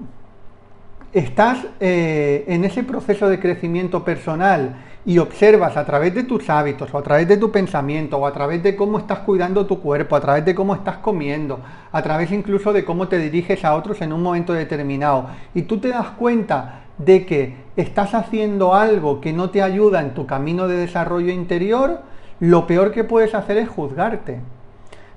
estás 1.12 1.58
eh, 1.78 2.44
en 2.48 2.64
ese 2.64 2.82
proceso 2.82 3.28
de 3.28 3.38
crecimiento 3.38 4.04
personal 4.04 4.84
y 5.06 5.18
observas 5.18 5.76
a 5.76 5.86
través 5.86 6.12
de 6.12 6.24
tus 6.24 6.50
hábitos 6.50 6.92
o 6.92 6.98
a 6.98 7.02
través 7.04 7.28
de 7.28 7.36
tu 7.36 7.52
pensamiento 7.52 8.18
o 8.18 8.26
a 8.26 8.32
través 8.32 8.64
de 8.64 8.74
cómo 8.74 8.98
estás 8.98 9.20
cuidando 9.20 9.64
tu 9.64 9.80
cuerpo, 9.80 10.16
a 10.16 10.20
través 10.20 10.44
de 10.44 10.56
cómo 10.56 10.74
estás 10.74 10.96
comiendo, 10.96 11.60
a 11.92 12.02
través 12.02 12.32
incluso 12.32 12.72
de 12.72 12.84
cómo 12.84 13.06
te 13.06 13.18
diriges 13.18 13.64
a 13.64 13.76
otros 13.76 14.02
en 14.02 14.12
un 14.12 14.24
momento 14.24 14.52
determinado 14.52 15.28
y 15.54 15.62
tú 15.62 15.78
te 15.78 15.88
das 15.88 16.10
cuenta 16.18 16.80
de 16.98 17.24
que 17.24 17.54
estás 17.76 18.12
haciendo 18.14 18.74
algo 18.74 19.20
que 19.20 19.32
no 19.32 19.50
te 19.50 19.62
ayuda 19.62 20.00
en 20.00 20.14
tu 20.14 20.26
camino 20.26 20.66
de 20.66 20.78
desarrollo 20.78 21.32
interior, 21.32 22.00
lo 22.40 22.66
peor 22.66 22.92
que 22.92 23.04
puedes 23.04 23.34
hacer 23.34 23.56
es 23.56 23.68
juzgarte. 23.68 24.40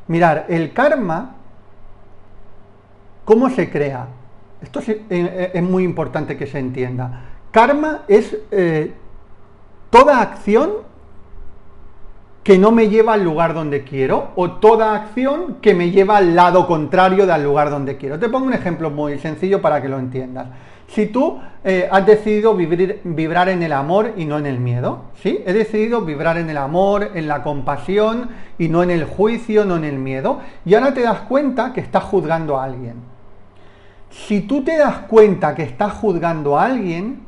Mirar, 0.08 0.46
el 0.50 0.74
karma, 0.74 1.36
¿cómo 3.26 3.50
se 3.50 3.70
crea? 3.70 4.08
Esto 4.62 4.80
es, 4.80 4.90
eh, 4.90 5.02
eh, 5.10 5.62
muy 5.62 5.84
importante 5.84 6.38
que 6.38 6.48
se 6.48 6.60
entienda. 6.60 7.22
Karma 7.52 8.02
es 8.08 8.38
eh, 8.52 8.94
toda 9.90 10.22
acción 10.22 10.72
que 12.44 12.58
no 12.58 12.72
me 12.72 12.90
lleva 12.90 13.14
al 13.14 13.24
lugar 13.24 13.54
donde 13.54 13.84
quiero 13.84 14.32
o 14.36 14.52
toda 14.54 14.96
acción 14.96 15.58
que 15.62 15.76
me 15.76 15.92
lleva 15.92 16.18
al 16.18 16.36
lado 16.36 16.66
contrario 16.66 17.28
del 17.28 17.44
lugar 17.44 17.70
donde 17.70 17.98
quiero. 17.98 18.18
Te 18.18 18.30
pongo 18.30 18.48
un 18.48 18.54
ejemplo 18.54 18.90
muy 18.90 19.20
sencillo 19.20 19.62
para 19.62 19.82
que 19.82 19.90
lo 19.90 20.00
entiendas. 20.00 20.48
Si 20.88 21.08
tú 21.08 21.40
eh, 21.63 21.88
has 21.91 22.08
decidido 22.08 22.56
vibrar 22.56 23.50
en 23.50 23.62
el 23.62 23.71
amor 23.71 24.13
y 24.17 24.26
no 24.26 24.39
en 24.39 24.47
el 24.47 24.60
miedo, 24.60 25.04
¿sí? 25.21 25.43
He 25.45 25.54
decidido 25.54 26.02
vibrar 26.02 26.38
en 26.38 26.50
el 26.50 26.58
amor, 26.58 27.12
en 27.13 27.28
la 27.28 27.43
compasión 27.43 28.30
y 28.58 28.67
no 28.67 28.82
en 28.82 28.89
el 28.89 29.06
juicio, 29.06 29.63
no 29.63 29.76
en 29.76 29.84
el 29.84 30.00
miedo. 30.00 30.39
Y 30.65 30.74
ahora 30.74 30.91
te 30.91 31.02
das 31.02 31.19
cuenta 31.21 31.71
que 31.71 31.82
estás 31.82 32.04
juzgando 32.06 32.58
a 32.58 32.63
alguien. 32.63 32.95
Si 34.10 34.41
tú 34.41 34.63
te 34.63 34.76
das 34.76 35.00
cuenta 35.08 35.54
que 35.54 35.62
estás 35.62 35.93
juzgando 35.93 36.58
a 36.58 36.65
alguien, 36.65 37.19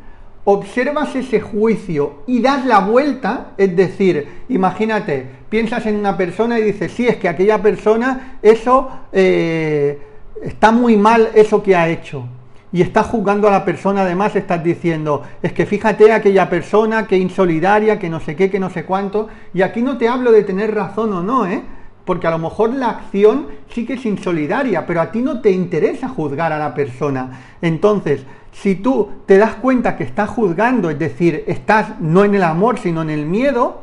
observas 0.46 1.16
ese 1.16 1.40
juicio 1.40 2.24
y 2.26 2.42
das 2.42 2.66
la 2.66 2.80
vuelta, 2.80 3.52
es 3.56 3.76
decir, 3.76 4.28
imagínate, 4.50 5.28
piensas 5.48 5.86
en 5.86 5.96
una 5.96 6.18
persona 6.18 6.58
y 6.58 6.64
dices, 6.64 6.92
sí, 6.92 7.08
es 7.08 7.18
que 7.18 7.30
aquella 7.30 7.62
persona, 7.62 8.40
eso 8.42 8.90
eh, 9.12 10.02
está 10.42 10.72
muy 10.72 10.98
mal, 10.98 11.30
eso 11.36 11.62
que 11.62 11.76
ha 11.76 11.88
hecho 11.88 12.28
y 12.74 12.82
estás 12.82 13.06
juzgando 13.06 13.48
a 13.48 13.52
la 13.52 13.64
persona, 13.64 14.02
además 14.02 14.36
estás 14.36 14.64
diciendo, 14.64 15.22
es 15.44 15.54
que 15.54 15.68
fíjate 15.68 16.12
aquella 16.12 16.50
persona 16.50 17.06
que 17.06 17.18
insolidaria, 17.18 18.00
que 18.00 18.10
no 18.10 18.20
sé 18.20 18.36
qué, 18.36 18.50
que 18.50 18.60
no 18.60 18.72
sé 18.72 18.84
cuánto, 18.84 19.30
y 19.54 19.62
aquí 19.62 19.84
no 19.84 19.98
te 19.98 20.10
hablo 20.10 20.32
de 20.32 20.44
tener 20.44 20.74
razón 20.74 21.14
o 21.14 21.22
no, 21.22 21.46
¿eh? 21.46 21.64
Porque 22.04 22.26
a 22.26 22.32
lo 22.32 22.40
mejor 22.40 22.74
la 22.74 22.90
acción 22.90 23.48
sí 23.70 23.86
que 23.86 23.94
es 23.94 24.06
insolidaria, 24.06 24.88
pero 24.88 25.02
a 25.02 25.12
ti 25.12 25.22
no 25.22 25.40
te 25.40 25.52
interesa 25.52 26.10
juzgar 26.10 26.52
a 26.52 26.58
la 26.58 26.74
persona. 26.74 27.56
Entonces, 27.62 28.26
si 28.52 28.76
tú 28.76 29.08
te 29.28 29.38
das 29.38 29.54
cuenta 29.56 29.96
que 29.96 30.04
estás 30.04 30.30
juzgando, 30.30 30.90
es 30.90 30.98
decir, 30.98 31.44
estás 31.46 32.00
no 32.02 32.26
en 32.26 32.34
el 32.34 32.44
amor, 32.44 32.80
sino 32.80 33.04
en 33.04 33.12
el 33.12 33.28
miedo, 33.28 33.83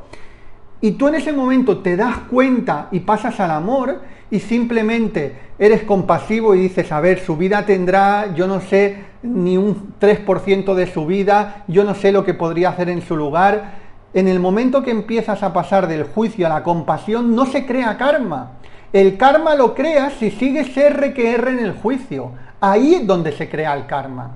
y 0.81 0.93
tú 0.93 1.09
en 1.09 1.17
ese 1.17 1.33
momento 1.33 1.79
te 1.79 1.97
das 1.97 2.17
cuenta 2.31 2.89
y 2.91 3.01
pasas 3.01 3.39
al 3.41 3.51
amor, 3.51 4.01
y 4.31 4.41
simplemente 4.41 5.35
eres 5.59 5.83
compasivo 5.83 6.55
y 6.55 6.61
dices, 6.61 6.93
a 6.93 7.01
ver, 7.01 7.19
su 7.19 7.37
vida 7.37 7.67
tendrá, 7.67 8.33
yo 8.35 8.47
no 8.47 8.61
sé, 8.61 9.05
ni 9.23 9.57
un 9.57 9.95
3% 10.01 10.75
de 10.75 10.87
su 10.87 11.05
vida, 11.05 11.65
yo 11.67 11.85
no 11.85 11.95
sé 11.95 12.13
lo 12.13 12.25
que 12.25 12.35
podría 12.35 12.71
hacer 12.71 12.89
en 12.89 13.03
su 13.03 13.17
lugar. 13.17 13.73
En 14.15 14.29
el 14.29 14.41
momento 14.41 14.83
que 14.83 14.91
empiezas 14.91 15.43
a 15.43 15.53
pasar 15.53 15.89
del 15.89 16.05
juicio 16.05 16.47
a 16.47 16.51
la 16.51 16.63
compasión, 16.63 17.35
no 17.35 17.47
se 17.47 17.67
crea 17.67 17.97
karma. 17.97 18.53
El 18.93 19.17
karma 19.17 19.55
lo 19.55 19.75
creas 19.75 20.15
si 20.15 20.31
sigues 20.31 20.77
R 20.77 21.13
que 21.13 21.35
R 21.35 21.51
en 21.51 21.59
el 21.59 21.73
juicio. 21.73 22.33
Ahí 22.61 22.95
es 22.95 23.07
donde 23.07 23.33
se 23.33 23.49
crea 23.49 23.75
el 23.75 23.87
karma. 23.87 24.33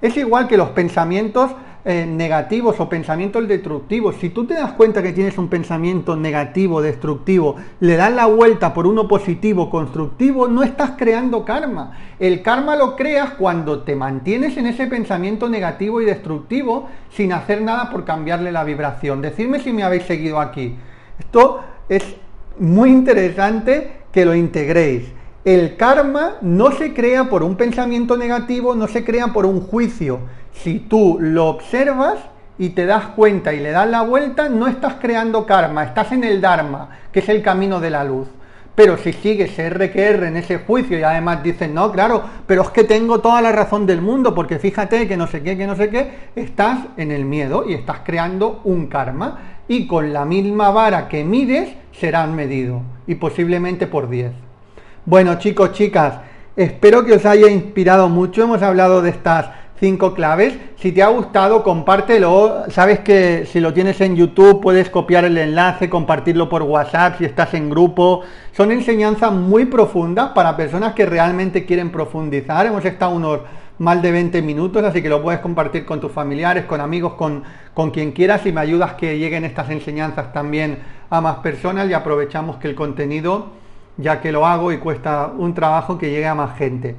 Es 0.00 0.16
igual 0.16 0.46
que 0.46 0.56
los 0.56 0.70
pensamientos 0.70 1.50
eh, 1.90 2.04
negativos 2.04 2.78
o 2.80 2.88
pensamientos 2.90 3.48
destructivos. 3.48 4.16
Si 4.16 4.28
tú 4.28 4.44
te 4.44 4.52
das 4.52 4.72
cuenta 4.72 5.02
que 5.02 5.14
tienes 5.14 5.38
un 5.38 5.48
pensamiento 5.48 6.16
negativo, 6.16 6.82
destructivo, 6.82 7.56
le 7.80 7.96
das 7.96 8.12
la 8.12 8.26
vuelta 8.26 8.74
por 8.74 8.86
uno 8.86 9.08
positivo, 9.08 9.70
constructivo, 9.70 10.48
no 10.48 10.62
estás 10.62 10.90
creando 10.98 11.46
karma. 11.46 11.96
El 12.18 12.42
karma 12.42 12.76
lo 12.76 12.94
creas 12.94 13.30
cuando 13.38 13.84
te 13.84 13.96
mantienes 13.96 14.58
en 14.58 14.66
ese 14.66 14.86
pensamiento 14.86 15.48
negativo 15.48 16.02
y 16.02 16.04
destructivo 16.04 16.90
sin 17.10 17.32
hacer 17.32 17.62
nada 17.62 17.88
por 17.90 18.04
cambiarle 18.04 18.52
la 18.52 18.64
vibración. 18.64 19.22
Decidme 19.22 19.58
si 19.58 19.72
me 19.72 19.82
habéis 19.82 20.02
seguido 20.02 20.40
aquí. 20.40 20.76
Esto 21.18 21.60
es 21.88 22.04
muy 22.58 22.90
interesante 22.90 24.02
que 24.12 24.26
lo 24.26 24.34
integréis. 24.34 25.10
El 25.42 25.78
karma 25.78 26.34
no 26.42 26.70
se 26.72 26.92
crea 26.92 27.30
por 27.30 27.42
un 27.42 27.56
pensamiento 27.56 28.18
negativo, 28.18 28.74
no 28.74 28.88
se 28.88 29.06
crea 29.06 29.28
por 29.28 29.46
un 29.46 29.62
juicio 29.62 30.20
si 30.62 30.80
tú 30.80 31.18
lo 31.20 31.46
observas 31.46 32.18
y 32.58 32.70
te 32.70 32.86
das 32.86 33.06
cuenta 33.08 33.52
y 33.52 33.60
le 33.60 33.70
das 33.70 33.88
la 33.88 34.02
vuelta, 34.02 34.48
no 34.48 34.66
estás 34.66 34.94
creando 35.00 35.46
karma, 35.46 35.84
estás 35.84 36.12
en 36.12 36.24
el 36.24 36.40
Dharma, 36.40 36.88
que 37.12 37.20
es 37.20 37.28
el 37.28 37.42
camino 37.42 37.80
de 37.80 37.90
la 37.90 38.04
luz. 38.04 38.28
Pero 38.74 38.96
si 38.96 39.12
sigues 39.12 39.58
R 39.58 39.90
que 39.90 40.02
R 40.04 40.28
en 40.28 40.36
ese 40.36 40.58
juicio 40.58 40.98
y 40.98 41.02
además 41.02 41.42
dices, 41.42 41.68
no, 41.68 41.90
claro, 41.90 42.22
pero 42.46 42.62
es 42.62 42.70
que 42.70 42.84
tengo 42.84 43.20
toda 43.20 43.42
la 43.42 43.50
razón 43.50 43.86
del 43.86 44.00
mundo, 44.00 44.34
porque 44.34 44.58
fíjate 44.58 45.08
que 45.08 45.16
no 45.16 45.26
sé 45.26 45.42
qué, 45.42 45.56
que 45.56 45.66
no 45.66 45.74
sé 45.74 45.90
qué, 45.90 46.12
estás 46.36 46.78
en 46.96 47.10
el 47.10 47.24
miedo 47.24 47.64
y 47.68 47.74
estás 47.74 47.98
creando 48.04 48.60
un 48.64 48.86
karma. 48.86 49.56
Y 49.66 49.86
con 49.88 50.12
la 50.12 50.24
misma 50.24 50.70
vara 50.70 51.08
que 51.08 51.24
mides, 51.24 51.70
serán 51.92 52.36
medido. 52.36 52.82
Y 53.08 53.16
posiblemente 53.16 53.88
por 53.88 54.08
10. 54.08 54.30
Bueno, 55.04 55.38
chicos, 55.38 55.72
chicas, 55.72 56.20
espero 56.54 57.04
que 57.04 57.14
os 57.14 57.26
haya 57.26 57.50
inspirado 57.50 58.08
mucho. 58.08 58.44
Hemos 58.44 58.62
hablado 58.62 59.02
de 59.02 59.10
estas 59.10 59.57
cinco 59.80 60.14
claves. 60.14 60.56
Si 60.76 60.92
te 60.92 61.02
ha 61.02 61.08
gustado, 61.08 61.62
compártelo. 61.62 62.64
Sabes 62.70 63.00
que 63.00 63.46
si 63.46 63.60
lo 63.60 63.72
tienes 63.72 64.00
en 64.00 64.16
YouTube 64.16 64.60
puedes 64.60 64.90
copiar 64.90 65.24
el 65.24 65.38
enlace, 65.38 65.88
compartirlo 65.88 66.48
por 66.48 66.62
WhatsApp 66.62 67.18
si 67.18 67.24
estás 67.24 67.54
en 67.54 67.70
grupo. 67.70 68.22
Son 68.52 68.70
enseñanzas 68.72 69.32
muy 69.32 69.66
profundas 69.66 70.30
para 70.30 70.56
personas 70.56 70.94
que 70.94 71.06
realmente 71.06 71.64
quieren 71.64 71.90
profundizar. 71.90 72.66
Hemos 72.66 72.84
estado 72.84 73.12
unos 73.12 73.40
más 73.78 74.02
de 74.02 74.10
20 74.10 74.42
minutos, 74.42 74.82
así 74.82 75.00
que 75.02 75.08
lo 75.08 75.22
puedes 75.22 75.40
compartir 75.40 75.84
con 75.84 76.00
tus 76.00 76.10
familiares, 76.10 76.64
con 76.64 76.80
amigos, 76.80 77.14
con, 77.14 77.44
con 77.74 77.90
quien 77.90 78.12
quieras 78.12 78.44
y 78.44 78.52
me 78.52 78.60
ayudas 78.60 78.94
que 78.94 79.18
lleguen 79.18 79.44
estas 79.44 79.70
enseñanzas 79.70 80.32
también 80.32 80.78
a 81.10 81.20
más 81.20 81.36
personas 81.36 81.88
y 81.88 81.94
aprovechamos 81.94 82.56
que 82.56 82.68
el 82.68 82.74
contenido, 82.74 83.52
ya 83.96 84.20
que 84.20 84.32
lo 84.32 84.46
hago 84.46 84.72
y 84.72 84.78
cuesta 84.78 85.32
un 85.36 85.54
trabajo, 85.54 85.96
que 85.96 86.10
llegue 86.10 86.26
a 86.26 86.34
más 86.34 86.58
gente. 86.58 86.96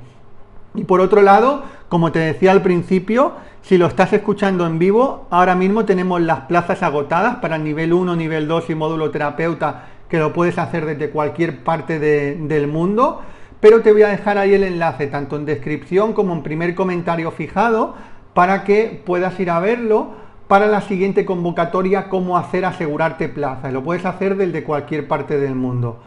Y 0.75 0.83
por 0.83 1.01
otro 1.01 1.21
lado, 1.21 1.63
como 1.89 2.11
te 2.11 2.19
decía 2.19 2.51
al 2.51 2.61
principio, 2.61 3.33
si 3.61 3.77
lo 3.77 3.87
estás 3.87 4.13
escuchando 4.13 4.65
en 4.65 4.79
vivo, 4.79 5.27
ahora 5.29 5.55
mismo 5.55 5.85
tenemos 5.85 6.21
las 6.21 6.41
plazas 6.41 6.83
agotadas 6.83 7.37
para 7.37 7.55
el 7.55 7.63
nivel 7.63 7.93
1, 7.93 8.15
nivel 8.15 8.47
2 8.47 8.69
y 8.69 8.75
módulo 8.75 9.11
terapeuta, 9.11 9.87
que 10.07 10.19
lo 10.19 10.33
puedes 10.33 10.57
hacer 10.57 10.85
desde 10.85 11.09
cualquier 11.09 11.63
parte 11.63 11.99
del 11.99 12.67
mundo. 12.67 13.21
Pero 13.59 13.81
te 13.81 13.91
voy 13.91 14.03
a 14.03 14.09
dejar 14.09 14.37
ahí 14.37 14.53
el 14.53 14.63
enlace, 14.63 15.07
tanto 15.07 15.35
en 15.35 15.45
descripción 15.45 16.13
como 16.13 16.33
en 16.33 16.43
primer 16.43 16.75
comentario 16.75 17.31
fijado, 17.31 17.95
para 18.33 18.63
que 18.63 19.01
puedas 19.05 19.39
ir 19.39 19.49
a 19.49 19.59
verlo 19.59 20.11
para 20.47 20.65
la 20.65 20.81
siguiente 20.81 21.25
convocatoria, 21.25 22.09
cómo 22.09 22.37
hacer 22.37 22.65
asegurarte 22.65 23.29
plaza. 23.29 23.69
Lo 23.71 23.83
puedes 23.83 24.05
hacer 24.05 24.35
desde 24.35 24.63
cualquier 24.63 25.07
parte 25.07 25.37
del 25.37 25.55
mundo. 25.55 25.99